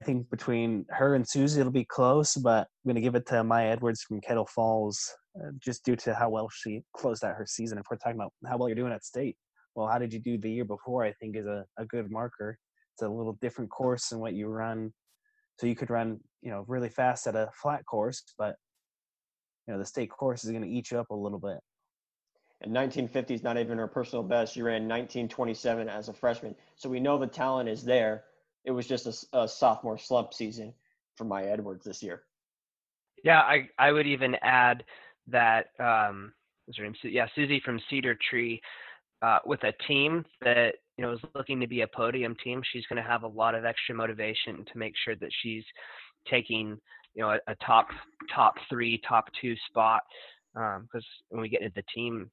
think 0.04 0.28
between 0.30 0.84
her 0.90 1.14
and 1.14 1.26
Susie, 1.28 1.60
it'll 1.60 1.72
be 1.72 1.84
close, 1.84 2.34
but 2.34 2.66
I'm 2.68 2.88
going 2.88 2.96
to 2.96 3.00
give 3.00 3.14
it 3.14 3.26
to 3.28 3.42
Maya 3.44 3.70
Edwards 3.70 4.02
from 4.02 4.20
Kettle 4.20 4.46
Falls 4.46 5.10
uh, 5.38 5.50
just 5.58 5.84
due 5.84 5.96
to 5.96 6.14
how 6.14 6.28
well 6.28 6.48
she 6.50 6.82
closed 6.94 7.24
out 7.24 7.36
her 7.36 7.46
season. 7.46 7.78
If 7.78 7.86
we're 7.90 7.96
talking 7.96 8.16
about 8.16 8.32
how 8.46 8.56
well 8.56 8.68
you're 8.68 8.76
doing 8.76 8.92
at 8.92 9.04
state, 9.04 9.36
well, 9.74 9.86
how 9.86 9.98
did 9.98 10.12
you 10.12 10.18
do 10.18 10.38
the 10.38 10.50
year 10.50 10.64
before? 10.64 11.04
I 11.04 11.12
think 11.12 11.36
is 11.36 11.46
a, 11.46 11.64
a 11.78 11.84
good 11.84 12.10
marker. 12.10 12.58
It's 12.94 13.02
a 13.02 13.08
little 13.08 13.38
different 13.40 13.70
course 13.70 14.08
than 14.08 14.20
what 14.20 14.34
you 14.34 14.48
run. 14.48 14.92
So 15.58 15.66
you 15.66 15.74
could 15.74 15.90
run, 15.90 16.20
you 16.42 16.50
know, 16.50 16.64
really 16.66 16.88
fast 16.88 17.26
at 17.26 17.34
a 17.34 17.50
flat 17.62 17.84
course, 17.86 18.22
but 18.38 18.56
you 19.66 19.72
know 19.72 19.78
the 19.78 19.86
state 19.86 20.10
course 20.10 20.44
is 20.44 20.50
going 20.50 20.62
to 20.62 20.68
eat 20.68 20.90
you 20.90 20.98
up 20.98 21.10
a 21.10 21.14
little 21.14 21.38
bit. 21.38 21.58
And 22.62 22.72
1950 22.72 23.34
is 23.34 23.42
not 23.42 23.58
even 23.58 23.76
her 23.78 23.86
personal 23.86 24.22
best. 24.22 24.54
She 24.54 24.62
ran 24.62 24.88
1927 24.88 25.88
as 25.88 26.08
a 26.08 26.12
freshman, 26.12 26.54
so 26.74 26.88
we 26.88 27.00
know 27.00 27.18
the 27.18 27.26
talent 27.26 27.68
is 27.68 27.84
there. 27.84 28.24
It 28.66 28.72
was 28.72 28.86
just 28.86 29.06
a, 29.32 29.38
a 29.38 29.48
sophomore 29.48 29.96
slump 29.96 30.34
season 30.34 30.74
for 31.16 31.24
my 31.24 31.44
Edwards 31.44 31.84
this 31.84 32.02
year. 32.02 32.22
Yeah, 33.24 33.40
I 33.40 33.68
I 33.78 33.92
would 33.92 34.06
even 34.06 34.36
add 34.42 34.84
that 35.28 35.68
um, 35.80 36.32
what's 36.66 36.78
her 36.78 36.84
name? 36.84 36.94
Yeah, 37.04 37.26
Susie 37.34 37.62
from 37.64 37.80
Cedar 37.88 38.18
Tree, 38.28 38.60
uh, 39.22 39.38
with 39.46 39.62
a 39.64 39.72
team 39.86 40.24
that 40.42 40.74
you 40.98 41.04
know 41.04 41.12
is 41.12 41.20
looking 41.34 41.60
to 41.60 41.66
be 41.66 41.80
a 41.80 41.86
podium 41.86 42.36
team. 42.42 42.60
She's 42.72 42.86
going 42.86 43.02
to 43.02 43.08
have 43.08 43.22
a 43.22 43.28
lot 43.28 43.54
of 43.54 43.64
extra 43.64 43.94
motivation 43.94 44.64
to 44.70 44.78
make 44.78 44.92
sure 45.04 45.16
that 45.16 45.30
she's 45.42 45.64
taking 46.30 46.78
you 47.14 47.22
know 47.22 47.30
a, 47.30 47.38
a 47.50 47.54
top 47.64 47.88
top 48.34 48.54
three, 48.68 49.00
top 49.08 49.26
two 49.40 49.54
spot. 49.68 50.02
Because 50.54 50.84
um, 50.94 51.28
when 51.30 51.42
we 51.42 51.48
get 51.48 51.62
into 51.62 51.74
the 51.76 51.84
team 51.94 52.30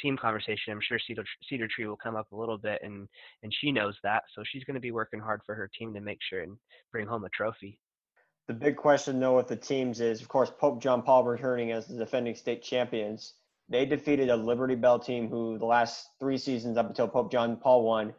team 0.00 0.16
conversation, 0.16 0.72
I'm 0.72 0.80
sure 0.80 0.98
Cedar, 1.06 1.24
Cedar 1.48 1.68
Tree 1.68 1.86
will 1.86 1.96
come 1.96 2.16
up 2.16 2.30
a 2.32 2.36
little 2.36 2.58
bit, 2.58 2.80
and 2.82 3.08
and 3.42 3.52
she 3.60 3.72
knows 3.72 3.96
that, 4.02 4.22
so 4.34 4.42
she's 4.44 4.64
going 4.64 4.74
to 4.74 4.80
be 4.80 4.92
working 4.92 5.20
hard 5.20 5.40
for 5.44 5.54
her 5.54 5.70
team 5.78 5.94
to 5.94 6.00
make 6.00 6.18
sure 6.28 6.42
and 6.42 6.56
bring 6.90 7.06
home 7.06 7.24
a 7.24 7.28
trophy. 7.30 7.78
The 8.48 8.54
big 8.54 8.76
question, 8.76 9.20
though, 9.20 9.36
with 9.36 9.48
the 9.48 9.56
teams 9.56 10.00
is, 10.00 10.20
of 10.20 10.28
course, 10.28 10.50
Pope 10.50 10.82
John 10.82 11.02
Paul 11.02 11.24
returning 11.24 11.70
as 11.70 11.86
the 11.86 11.96
defending 11.96 12.34
state 12.34 12.62
champions. 12.62 13.34
They 13.68 13.86
defeated 13.86 14.28
a 14.28 14.36
Liberty 14.36 14.74
Bell 14.74 14.98
team 14.98 15.28
who, 15.28 15.58
the 15.58 15.64
last 15.64 16.08
three 16.18 16.36
seasons 16.36 16.76
up 16.76 16.88
until 16.88 17.08
Pope 17.08 17.30
John 17.30 17.56
Paul 17.56 17.84
won, 17.84 18.14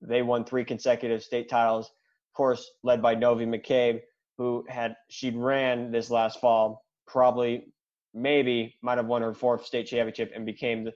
they 0.00 0.22
won 0.22 0.44
three 0.44 0.64
consecutive 0.64 1.22
state 1.22 1.48
titles. 1.48 1.86
Of 1.86 2.34
course, 2.34 2.70
led 2.82 3.02
by 3.02 3.14
Novie 3.14 3.46
McCabe, 3.46 4.00
who 4.38 4.64
had 4.68 4.96
she 5.08 5.30
ran 5.30 5.90
this 5.90 6.10
last 6.10 6.40
fall, 6.40 6.84
probably 7.06 7.72
maybe 8.14 8.76
might 8.82 8.98
have 8.98 9.06
won 9.06 9.22
her 9.22 9.34
fourth 9.34 9.66
state 9.66 9.86
championship 9.86 10.32
and 10.34 10.46
became 10.46 10.84
the, 10.84 10.92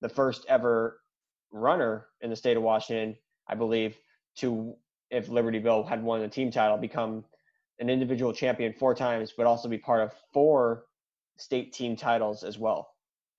the 0.00 0.08
first 0.08 0.44
ever 0.48 1.00
runner 1.52 2.06
in 2.20 2.30
the 2.30 2.36
state 2.36 2.56
of 2.56 2.62
Washington, 2.62 3.16
I 3.48 3.54
believe, 3.54 3.96
to 4.36 4.74
if 5.10 5.28
Liberty 5.28 5.58
Bell 5.58 5.84
had 5.84 6.02
won 6.02 6.20
the 6.20 6.28
team 6.28 6.50
title, 6.50 6.76
become 6.76 7.24
an 7.78 7.88
individual 7.88 8.32
champion 8.32 8.72
four 8.72 8.94
times, 8.94 9.32
but 9.36 9.46
also 9.46 9.68
be 9.68 9.78
part 9.78 10.02
of 10.02 10.12
four 10.32 10.84
state 11.38 11.72
team 11.72 11.96
titles 11.96 12.42
as 12.42 12.58
well. 12.58 12.88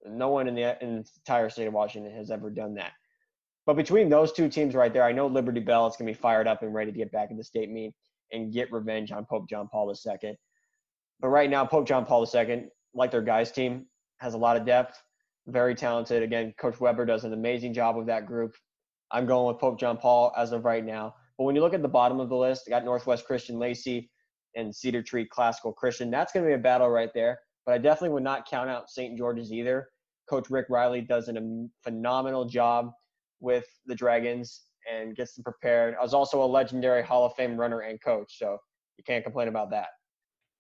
No 0.06 0.30
one 0.30 0.48
in 0.48 0.56
the, 0.56 0.82
in 0.82 0.98
the 0.98 1.10
entire 1.18 1.50
state 1.50 1.68
of 1.68 1.74
Washington 1.74 2.14
has 2.16 2.32
ever 2.32 2.50
done 2.50 2.76
that. 2.76 2.94
But 3.66 3.76
between 3.76 4.08
those 4.08 4.32
two 4.32 4.48
teams 4.48 4.76
right 4.76 4.94
there, 4.94 5.04
I 5.04 5.12
know 5.12 5.28
Liberty 5.28 5.60
Bell 5.60 5.88
is 5.88 5.98
going 5.98 6.08
to 6.08 6.18
be 6.18 6.22
fired 6.22 6.48
up 6.48 6.62
and 6.64 6.74
ready 6.74 6.92
to 6.92 6.98
get 6.98 7.12
back 7.12 7.32
in 7.32 7.38
the 7.38 7.44
state 7.44 7.70
meet 7.70 7.94
and 8.32 8.54
get 8.54 8.72
revenge 8.72 9.12
on 9.12 9.26
Pope 9.26 9.50
John 9.50 9.68
Paul 9.68 9.94
II. 9.94 10.38
But 11.20 11.28
right 11.30 11.50
now, 11.50 11.66
Pope 11.66 11.88
John 11.88 12.06
Paul 12.06 12.26
II, 12.34 12.68
like 12.94 13.12
their 13.12 13.22
guys 13.22 13.52
team, 13.52 13.88
has 14.20 14.36
a 14.36 14.38
lot 14.38 14.56
of 14.56 14.66
depth, 14.66 15.02
very 15.48 15.76
talented. 15.76 16.24
Again, 16.24 16.54
Coach 16.60 16.80
Weber 16.80 17.06
does 17.06 17.24
an 17.24 17.34
amazing 17.34 17.74
job 17.74 17.96
with 17.96 18.08
that 18.08 18.26
group. 18.26 18.56
I'm 19.12 19.26
going 19.26 19.48
with 19.48 19.60
Pope 19.60 19.80
John 19.80 19.98
Paul 19.98 20.34
as 20.38 20.52
of 20.52 20.66
right 20.66 20.86
now. 20.86 21.16
But 21.38 21.46
when 21.46 21.56
you 21.56 21.62
look 21.62 21.74
at 21.74 21.82
the 21.82 21.88
bottom 21.88 22.20
of 22.20 22.30
the 22.30 22.36
list, 22.36 22.68
got 22.68 22.84
Northwest 22.84 23.26
Christian 23.26 23.58
Lacey 23.58 24.10
and 24.56 24.76
Cedar 24.76 25.02
Tree 25.02 25.26
Classical 25.26 25.72
Christian. 25.72 26.12
That's 26.12 26.34
going 26.34 26.44
to 26.44 26.50
be 26.50 26.56
a 26.56 26.58
battle 26.58 26.90
right 26.90 27.12
there. 27.14 27.40
But 27.66 27.76
I 27.76 27.78
definitely 27.78 28.10
would 28.10 28.24
not 28.24 28.48
count 28.48 28.70
out 28.70 28.90
St. 28.90 29.18
George's 29.18 29.52
either. 29.52 29.88
Coach 30.30 30.50
Rick 30.50 30.66
Riley 30.70 31.02
does 31.02 31.30
a 31.30 31.68
phenomenal 31.84 32.46
job 32.46 32.92
with 33.40 33.66
the 33.86 33.96
Dragons 33.96 34.64
and 34.92 35.16
gets 35.16 35.36
them 35.36 35.44
prepared. 35.44 35.96
I 36.00 36.04
was 36.04 36.14
also 36.14 36.44
a 36.44 36.46
legendary 36.46 37.04
Hall 37.04 37.26
of 37.26 37.34
Fame 37.36 37.58
runner 37.58 37.82
and 37.82 38.02
coach, 38.02 38.38
so 38.38 38.58
you 38.98 39.04
can't 39.06 39.24
complain 39.24 39.48
about 39.48 39.70
that. 39.72 39.88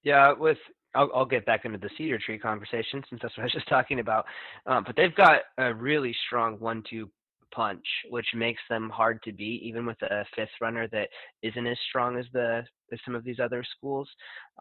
Yeah, 0.03 0.31
with 0.33 0.59
I'll, 0.97 1.09
I'll 1.13 1.25
get 1.25 1.45
back 1.45 1.65
into 1.65 1.77
the 1.77 1.89
Cedar 1.97 2.17
Tree 2.17 2.39
conversation 2.39 3.03
since 3.09 3.21
that's 3.21 3.37
what 3.37 3.43
I 3.43 3.45
was 3.45 3.53
just 3.53 3.69
talking 3.69 3.99
about. 3.99 4.25
Um, 4.65 4.83
but 4.85 4.95
they've 4.95 5.15
got 5.15 5.41
a 5.57 5.73
really 5.73 6.15
strong 6.25 6.55
one-two 6.59 7.09
punch, 7.53 7.85
which 8.09 8.27
makes 8.35 8.61
them 8.69 8.89
hard 8.89 9.21
to 9.23 9.31
beat, 9.31 9.61
even 9.63 9.85
with 9.85 10.01
a 10.01 10.25
fifth 10.35 10.49
runner 10.59 10.87
that 10.89 11.09
isn't 11.43 11.67
as 11.67 11.77
strong 11.89 12.17
as 12.17 12.25
the 12.33 12.63
as 12.93 12.99
some 13.03 13.15
of 13.15 13.23
these 13.23 13.39
other 13.39 13.63
schools. 13.77 14.09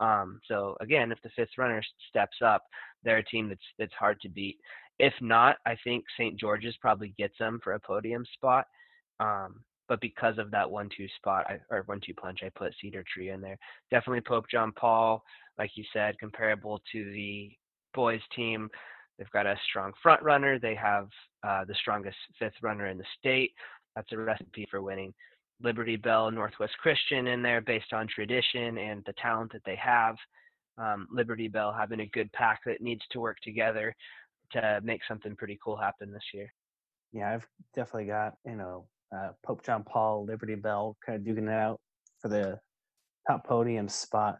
Um, 0.00 0.40
so 0.48 0.76
again, 0.80 1.12
if 1.12 1.18
the 1.22 1.30
fifth 1.36 1.56
runner 1.58 1.82
steps 2.08 2.36
up, 2.44 2.62
they're 3.02 3.18
a 3.18 3.24
team 3.24 3.48
that's 3.48 3.60
that's 3.78 3.94
hard 3.94 4.20
to 4.20 4.28
beat. 4.28 4.58
If 4.98 5.12
not, 5.20 5.56
I 5.66 5.76
think 5.84 6.04
St. 6.18 6.38
George's 6.38 6.76
probably 6.80 7.14
gets 7.18 7.36
them 7.38 7.60
for 7.62 7.74
a 7.74 7.80
podium 7.80 8.24
spot. 8.34 8.66
Um, 9.20 9.60
but 9.88 10.00
because 10.00 10.38
of 10.38 10.50
that 10.50 10.70
one-two 10.70 11.06
spot 11.16 11.46
I, 11.48 11.58
or 11.70 11.82
one-two 11.86 12.14
punch, 12.14 12.40
I 12.44 12.50
put 12.56 12.74
Cedar 12.80 13.04
Tree 13.12 13.30
in 13.30 13.40
there. 13.40 13.58
Definitely 13.90 14.22
Pope 14.22 14.46
John 14.50 14.72
Paul, 14.72 15.22
like 15.58 15.70
you 15.74 15.84
said, 15.92 16.18
comparable 16.18 16.80
to 16.92 17.04
the 17.12 17.50
boys 17.94 18.20
team. 18.34 18.68
They've 19.18 19.30
got 19.30 19.46
a 19.46 19.56
strong 19.68 19.92
front 20.02 20.22
runner. 20.22 20.58
They 20.58 20.74
have 20.74 21.08
uh, 21.42 21.64
the 21.64 21.74
strongest 21.74 22.16
fifth 22.38 22.54
runner 22.62 22.86
in 22.86 22.98
the 22.98 23.04
state. 23.18 23.52
That's 23.94 24.12
a 24.12 24.18
recipe 24.18 24.66
for 24.70 24.82
winning. 24.82 25.14
Liberty 25.62 25.96
Bell, 25.96 26.30
Northwest 26.30 26.76
Christian 26.78 27.28
in 27.28 27.42
there 27.42 27.62
based 27.62 27.92
on 27.92 28.06
tradition 28.06 28.76
and 28.76 29.02
the 29.06 29.14
talent 29.14 29.52
that 29.52 29.62
they 29.64 29.76
have. 29.76 30.16
Um, 30.76 31.08
Liberty 31.10 31.48
Bell 31.48 31.72
having 31.72 32.00
a 32.00 32.06
good 32.06 32.30
pack 32.32 32.60
that 32.66 32.82
needs 32.82 33.00
to 33.12 33.20
work 33.20 33.38
together 33.42 33.94
to 34.52 34.80
make 34.84 35.00
something 35.08 35.34
pretty 35.34 35.58
cool 35.64 35.76
happen 35.76 36.12
this 36.12 36.22
year. 36.34 36.52
Yeah, 37.12 37.32
I've 37.32 37.46
definitely 37.74 38.06
got 38.06 38.34
you 38.44 38.56
know 38.56 38.84
uh, 39.14 39.30
Pope 39.44 39.64
John 39.64 39.84
Paul, 39.84 40.24
Liberty 40.24 40.54
Bell, 40.54 40.96
kind 41.04 41.18
of 41.18 41.24
duking 41.26 41.48
it 41.48 41.54
out 41.54 41.80
for 42.20 42.28
the 42.28 42.58
top 43.28 43.46
podium 43.46 43.88
spot. 43.88 44.38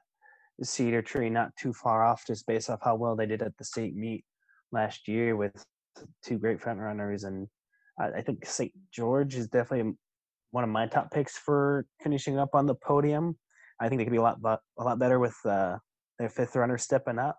Cedar 0.63 1.03
Tree 1.03 1.29
not 1.29 1.51
too 1.61 1.73
far 1.73 2.05
off, 2.05 2.27
just 2.27 2.47
based 2.47 2.71
off 2.71 2.81
how 2.83 2.95
well 2.95 3.15
they 3.15 3.27
did 3.27 3.43
at 3.43 3.57
the 3.59 3.65
state 3.65 3.95
meet 3.95 4.25
last 4.73 5.07
year 5.07 5.37
with 5.37 5.65
two 6.25 6.39
great 6.39 6.61
front 6.61 6.81
runners, 6.81 7.25
and 7.25 7.47
I, 8.01 8.19
I 8.19 8.23
think 8.23 8.47
St. 8.47 8.73
George 8.93 9.35
is 9.35 9.49
definitely 9.49 9.95
one 10.51 10.65
of 10.65 10.71
my 10.71 10.87
top 10.87 11.11
picks 11.11 11.37
for 11.37 11.87
finishing 12.03 12.39
up 12.39 12.55
on 12.55 12.67
the 12.67 12.75
podium. 12.75 13.37
I 13.81 13.89
think 13.89 13.99
they 13.99 14.05
could 14.05 14.13
be 14.13 14.19
a 14.19 14.23
lot 14.23 14.39
a 14.45 14.83
lot 14.83 14.99
better 14.99 15.19
with 15.19 15.37
uh, 15.45 15.77
their 16.19 16.31
fifth 16.31 16.57
runner 16.57 16.79
stepping 16.79 17.19
up, 17.19 17.39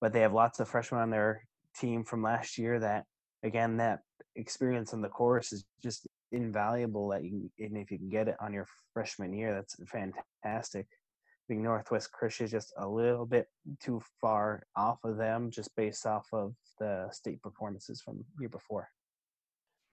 but 0.00 0.12
they 0.12 0.20
have 0.20 0.34
lots 0.34 0.60
of 0.60 0.68
freshmen 0.68 1.00
on 1.00 1.10
their 1.10 1.42
team 1.76 2.04
from 2.04 2.22
last 2.22 2.58
year 2.58 2.78
that 2.80 3.04
again 3.42 3.76
that 3.78 4.00
experience 4.36 4.92
on 4.92 5.00
the 5.00 5.08
course 5.08 5.52
is 5.52 5.64
just 5.82 6.06
invaluable 6.32 7.08
that 7.08 7.24
you 7.24 7.50
and 7.58 7.76
if 7.76 7.90
you 7.90 7.98
can 7.98 8.08
get 8.08 8.28
it 8.28 8.36
on 8.40 8.52
your 8.52 8.66
freshman 8.92 9.32
year 9.32 9.54
that's 9.54 9.76
fantastic 9.86 10.86
I 11.48 11.54
think 11.54 11.62
Northwest 11.62 12.12
Christian 12.12 12.44
is 12.44 12.52
just 12.52 12.74
a 12.76 12.86
little 12.86 13.24
bit 13.24 13.46
too 13.80 14.02
far 14.20 14.64
off 14.76 14.98
of 15.02 15.16
them 15.16 15.50
just 15.50 15.74
based 15.76 16.04
off 16.04 16.26
of 16.30 16.54
the 16.78 17.08
state 17.10 17.40
performances 17.40 18.02
from 18.02 18.22
year 18.38 18.50
before. 18.50 18.90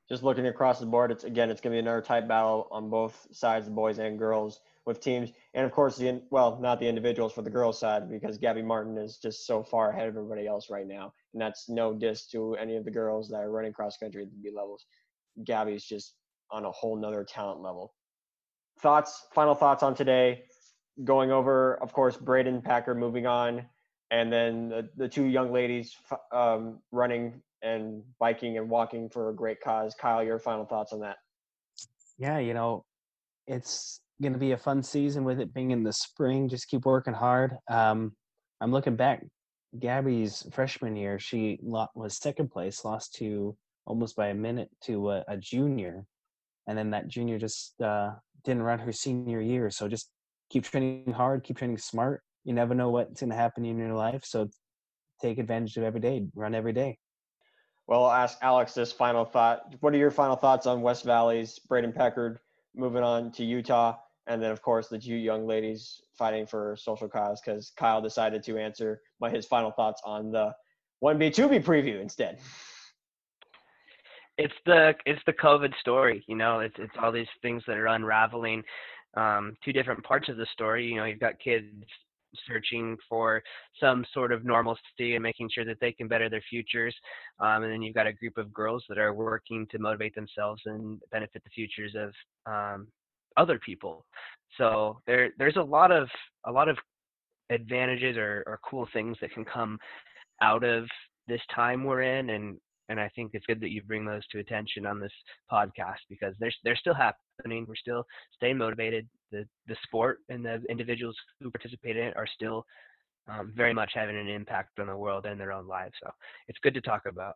Just 0.09 0.21
looking 0.21 0.47
across 0.47 0.81
the 0.81 0.85
board, 0.85 1.11
it's 1.11 1.23
again, 1.23 1.49
it's 1.49 1.61
going 1.61 1.71
to 1.71 1.75
be 1.75 1.79
another 1.79 2.01
tight 2.01 2.27
battle 2.27 2.67
on 2.71 2.89
both 2.89 3.25
sides, 3.31 3.67
the 3.67 3.71
boys 3.71 3.99
and 3.99 4.19
girls, 4.19 4.59
with 4.85 4.99
teams, 4.99 5.31
and 5.53 5.65
of 5.65 5.71
course, 5.71 5.95
the 5.95 6.21
well, 6.29 6.59
not 6.59 6.79
the 6.81 6.87
individuals 6.87 7.31
for 7.31 7.41
the 7.41 7.49
girls' 7.49 7.79
side 7.79 8.09
because 8.09 8.37
Gabby 8.37 8.61
Martin 8.61 8.97
is 8.97 9.17
just 9.17 9.47
so 9.47 9.63
far 9.63 9.91
ahead 9.91 10.09
of 10.09 10.17
everybody 10.17 10.45
else 10.45 10.69
right 10.69 10.85
now, 10.85 11.13
and 11.33 11.41
that's 11.41 11.69
no 11.69 11.93
diss 11.93 12.27
to 12.27 12.55
any 12.55 12.75
of 12.75 12.83
the 12.83 12.91
girls 12.91 13.29
that 13.29 13.37
are 13.37 13.49
running 13.49 13.73
cross 13.73 13.97
country 13.97 14.23
at 14.23 14.29
the 14.29 14.37
B 14.37 14.51
levels. 14.55 14.85
Gabby's 15.43 15.85
just 15.85 16.15
on 16.51 16.65
a 16.65 16.71
whole 16.71 16.95
nother 16.95 17.23
talent 17.23 17.61
level. 17.61 17.93
Thoughts, 18.79 19.27
final 19.33 19.55
thoughts 19.55 19.83
on 19.83 19.95
today 19.95 20.43
going 21.03 21.31
over, 21.31 21.75
of 21.81 21.91
course, 21.93 22.17
Braden 22.17 22.61
Packer 22.61 22.95
moving 22.95 23.25
on, 23.25 23.65
and 24.11 24.31
then 24.31 24.69
the, 24.69 24.89
the 24.95 25.09
two 25.09 25.25
young 25.25 25.51
ladies 25.51 25.95
um, 26.31 26.79
running 26.91 27.41
and 27.61 28.03
biking 28.19 28.57
and 28.57 28.69
walking 28.69 29.09
for 29.09 29.29
a 29.29 29.35
great 29.35 29.59
cause. 29.61 29.95
Kyle, 29.99 30.23
your 30.23 30.39
final 30.39 30.65
thoughts 30.65 30.93
on 30.93 30.99
that? 31.01 31.17
Yeah, 32.17 32.39
you 32.39 32.53
know, 32.53 32.85
it's 33.47 33.99
going 34.21 34.33
to 34.33 34.39
be 34.39 34.51
a 34.51 34.57
fun 34.57 34.83
season 34.83 35.23
with 35.23 35.39
it 35.39 35.53
being 35.53 35.71
in 35.71 35.83
the 35.83 35.91
spring. 35.91 36.47
Just 36.47 36.69
keep 36.69 36.85
working 36.85 37.13
hard. 37.13 37.55
Um, 37.69 38.13
I'm 38.61 38.71
looking 38.71 38.95
back. 38.95 39.25
Gabby's 39.77 40.47
freshman 40.53 40.95
year, 40.95 41.19
she 41.19 41.59
was 41.61 42.17
second 42.17 42.49
place, 42.49 42.85
lost 42.85 43.15
to 43.15 43.57
almost 43.85 44.15
by 44.15 44.27
a 44.27 44.33
minute 44.33 44.69
to 44.83 45.11
a, 45.11 45.25
a 45.27 45.37
junior, 45.37 46.05
and 46.67 46.77
then 46.77 46.91
that 46.91 47.07
junior 47.07 47.37
just 47.37 47.79
uh, 47.81 48.11
didn't 48.43 48.63
run 48.63 48.79
her 48.79 48.91
senior 48.91 49.41
year. 49.41 49.69
So 49.69 49.87
just 49.87 50.09
keep 50.49 50.63
training 50.63 51.13
hard, 51.13 51.43
keep 51.43 51.57
training 51.57 51.77
smart. 51.77 52.21
You 52.43 52.53
never 52.53 52.75
know 52.75 52.89
what's 52.89 53.19
going 53.19 53.31
to 53.31 53.35
happen 53.35 53.65
in 53.65 53.77
your 53.77 53.93
life. 53.93 54.23
So 54.25 54.49
take 55.21 55.37
advantage 55.37 55.77
of 55.77 55.83
every 55.83 55.99
day, 55.99 56.25
run 56.35 56.55
every 56.55 56.73
day. 56.73 56.97
Well, 57.87 58.05
I'll 58.05 58.11
ask 58.11 58.37
Alex 58.41 58.73
this 58.73 58.91
final 58.91 59.25
thought. 59.25 59.75
What 59.79 59.93
are 59.93 59.97
your 59.97 60.11
final 60.11 60.35
thoughts 60.35 60.65
on 60.65 60.81
West 60.81 61.03
Valley's 61.03 61.59
Braden 61.59 61.93
Packard 61.93 62.39
moving 62.75 63.03
on 63.03 63.31
to 63.33 63.45
Utah? 63.45 63.97
And 64.27 64.41
then, 64.41 64.51
of 64.51 64.61
course, 64.63 64.87
the 64.87 64.97
two 64.97 65.15
young 65.15 65.45
ladies 65.45 66.01
fighting 66.17 66.47
for 66.47 66.75
social 66.79 67.07
cause 67.07 67.41
because 67.45 67.71
Kyle 67.77 68.01
decided 68.01 68.41
to 68.43 68.57
answer 68.57 69.01
my, 69.21 69.29
his 69.29 69.45
final 69.45 69.69
thoughts 69.69 70.01
on 70.03 70.31
the 70.31 70.51
1B, 71.03 71.29
2B 71.29 71.63
preview 71.63 72.01
instead. 72.01 72.39
It's 74.37 74.53
the 74.65 74.93
it's 75.05 75.21
the 75.25 75.33
COVID 75.33 75.73
story, 75.79 76.23
you 76.27 76.35
know. 76.35 76.59
It's 76.59 76.75
it's 76.77 76.93
all 77.01 77.11
these 77.11 77.27
things 77.41 77.63
that 77.67 77.77
are 77.77 77.87
unraveling 77.87 78.63
um, 79.15 79.55
two 79.63 79.71
different 79.71 80.03
parts 80.03 80.29
of 80.29 80.37
the 80.37 80.45
story. 80.53 80.85
You 80.85 80.97
know, 80.97 81.05
you've 81.05 81.19
got 81.19 81.39
kids 81.39 81.67
searching 82.47 82.97
for 83.07 83.41
some 83.79 84.05
sort 84.13 84.31
of 84.31 84.45
normalcy 84.45 85.13
and 85.15 85.23
making 85.23 85.49
sure 85.53 85.65
that 85.65 85.77
they 85.79 85.91
can 85.91 86.07
better 86.07 86.29
their 86.29 86.43
futures. 86.49 86.93
Um, 87.39 87.63
and 87.63 87.71
then 87.71 87.81
you've 87.81 87.95
got 87.95 88.07
a 88.07 88.13
group 88.13 88.37
of 88.37 88.53
girls 88.53 88.83
that 88.89 88.97
are 88.97 89.13
working 89.13 89.65
to 89.71 89.79
motivate 89.79 90.15
themselves 90.15 90.61
and 90.65 90.99
benefit 91.11 91.43
the 91.43 91.49
futures 91.49 91.95
of 91.95 92.11
um, 92.45 92.87
other 93.37 93.59
people. 93.59 94.05
So 94.57 94.99
there, 95.07 95.29
there's 95.37 95.55
a 95.55 95.63
lot 95.63 95.91
of 95.91 96.07
a 96.45 96.51
lot 96.51 96.69
of 96.69 96.77
advantages 97.49 98.17
or, 98.17 98.43
or 98.47 98.59
cool 98.69 98.87
things 98.93 99.17
that 99.21 99.31
can 99.31 99.45
come 99.45 99.77
out 100.41 100.63
of 100.63 100.85
this 101.27 101.41
time 101.53 101.83
we're 101.83 102.03
in, 102.03 102.31
and 102.31 102.57
and 102.89 102.99
I 102.99 103.09
think 103.15 103.31
it's 103.33 103.45
good 103.45 103.59
that 103.61 103.71
you 103.71 103.81
bring 103.81 104.05
those 104.05 104.25
to 104.27 104.39
attention 104.39 104.85
on 104.85 104.99
this 104.99 105.11
podcast 105.51 105.99
because 106.09 106.35
they're 106.39 106.51
they're 106.63 106.75
still 106.75 106.93
happening. 106.93 107.65
We're 107.67 107.75
still 107.75 108.05
staying 108.33 108.57
motivated. 108.57 109.07
The 109.31 109.47
the 109.67 109.75
sport 109.83 110.19
and 110.29 110.45
the 110.45 110.61
individuals 110.69 111.15
who 111.41 111.51
participate 111.51 111.97
in 111.97 112.07
it 112.07 112.17
are 112.17 112.27
still 112.27 112.65
um, 113.27 113.51
very 113.55 113.73
much 113.73 113.91
having 113.93 114.17
an 114.17 114.27
impact 114.27 114.79
on 114.79 114.87
the 114.87 114.95
world 114.95 115.25
and 115.25 115.39
their 115.39 115.51
own 115.51 115.67
lives. 115.67 115.93
So 116.03 116.11
it's 116.47 116.59
good 116.59 116.75
to 116.75 116.81
talk 116.81 117.03
about. 117.07 117.35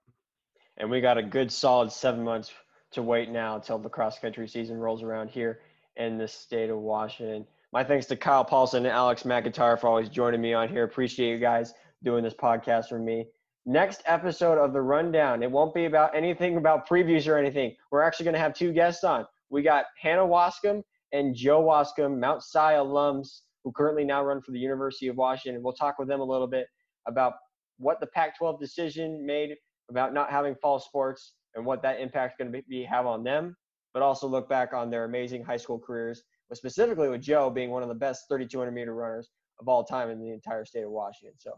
And 0.77 0.89
we 0.89 1.01
got 1.01 1.17
a 1.17 1.23
good 1.23 1.51
solid 1.51 1.91
seven 1.91 2.23
months 2.23 2.51
to 2.91 3.01
wait 3.01 3.29
now 3.29 3.55
until 3.55 3.79
the 3.79 3.89
cross 3.89 4.19
country 4.19 4.47
season 4.47 4.77
rolls 4.77 5.03
around 5.03 5.29
here 5.29 5.59
in 5.97 6.17
the 6.17 6.27
state 6.27 6.69
of 6.69 6.77
Washington. 6.77 7.45
My 7.71 7.83
thanks 7.83 8.05
to 8.07 8.15
Kyle 8.15 8.45
Paulson 8.45 8.85
and 8.85 8.93
Alex 8.93 9.23
McIntyre 9.23 9.79
for 9.79 9.88
always 9.88 10.09
joining 10.09 10.41
me 10.41 10.53
on 10.53 10.69
here. 10.69 10.83
Appreciate 10.83 11.31
you 11.31 11.39
guys 11.39 11.73
doing 12.03 12.23
this 12.23 12.33
podcast 12.33 12.88
for 12.88 12.97
me 12.97 13.25
next 13.69 14.01
episode 14.05 14.58
of 14.58 14.73
the 14.73 14.82
rundown. 14.82 15.43
It 15.43 15.51
won't 15.51 15.75
be 15.75 15.86
about 15.86 16.15
anything 16.15 16.58
about 16.58 16.89
previews 16.89 17.27
or 17.27 17.38
anything. 17.38 17.75
We're 17.91 18.01
actually 18.01 18.23
going 18.23 18.34
to 18.34 18.39
have 18.39 18.55
two 18.55 18.73
guests 18.73 19.03
on. 19.03 19.27
We 19.51 19.62
got 19.62 19.86
hannah 20.01 20.25
waskom 20.25 20.82
and 21.13 21.36
joe 21.36 21.63
waskom 21.63 22.19
mount 22.19 22.41
si 22.41 22.58
alums 22.58 23.41
who 23.63 23.71
currently 23.71 24.03
now 24.03 24.23
run 24.23 24.41
for 24.41 24.51
the 24.51 24.60
university 24.60 25.08
of 25.08 25.17
washington. 25.17 25.62
We'll 25.62 25.73
talk 25.73 25.99
with 25.99 26.08
them 26.08 26.19
a 26.19 26.23
little 26.23 26.47
bit 26.47 26.65
about 27.08 27.34
what 27.77 27.99
the 27.99 28.08
pac 28.08 28.38
12 28.39 28.60
decision 28.60 29.23
made 29.23 29.55
about 29.89 30.15
not 30.15 30.32
having 30.32 30.55
fall 30.55 30.79
sports 30.79 31.34
and 31.53 31.63
what 31.63 31.84
that 31.84 31.99
impact 31.99 32.34
is 32.34 32.43
going 32.43 32.51
to 32.51 32.67
be 32.67 32.84
have 32.84 33.05
on 33.05 33.23
them 33.23 33.55
but 33.93 34.01
also 34.01 34.27
look 34.27 34.49
back 34.49 34.73
on 34.73 34.89
their 34.89 35.05
amazing 35.05 35.43
high 35.43 35.58
school 35.58 35.79
careers 35.79 36.23
specifically 36.53 37.08
with 37.08 37.21
joe 37.21 37.49
being 37.49 37.69
one 37.69 37.82
of 37.82 37.89
the 37.89 37.95
best 37.95 38.25
3200 38.29 38.71
meter 38.71 38.93
runners 38.93 39.29
of 39.60 39.67
all 39.67 39.84
time 39.84 40.10
in 40.10 40.19
the 40.19 40.29
entire 40.29 40.65
state 40.65 40.84
of 40.84 40.91
washington. 40.91 41.36
So 41.38 41.53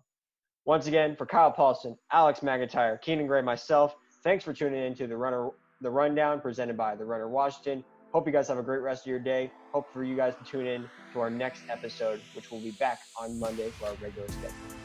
once 0.65 0.88
again, 0.88 1.15
for 1.15 1.26
Kyle 1.26 1.52
Paulson, 1.52 1.97
Alex 2.12 2.41
McIntyre, 2.41 3.02
Keenan 3.02 3.28
Gray, 3.28 3.41
myself, 3.41 3.95
thanks 4.24 4.43
for 4.43 4.54
tuning 4.54 4.86
in 4.86 4.95
to 4.95 5.08
the 5.08 5.17
Runner 5.17 5.50
the 5.82 5.89
Rundown 5.89 6.39
presented 6.39 6.78
by 6.78 6.95
the 6.95 7.04
Runner 7.04 7.28
Washington. 7.28 7.84
Hope 8.13 8.28
you 8.28 8.34
guys 8.34 8.47
have 8.50 8.60
a 8.60 8.63
great 8.63 8.82
rest 8.82 9.04
of 9.04 9.10
your 9.10 9.19
day. 9.19 9.52
Hope 9.71 9.91
for 9.91 10.04
you 10.04 10.15
guys 10.15 10.36
to 10.36 10.43
tune 10.43 10.67
in 10.67 10.88
to 11.13 11.19
our 11.19 11.30
next 11.30 11.63
episode, 11.69 12.21
which 12.36 12.52
will 12.52 12.60
be 12.60 12.71
back 12.71 13.00
on 13.19 13.39
Monday 13.39 13.69
for 13.69 13.88
our 13.88 13.95
regular 13.95 14.28
schedule. 14.28 14.81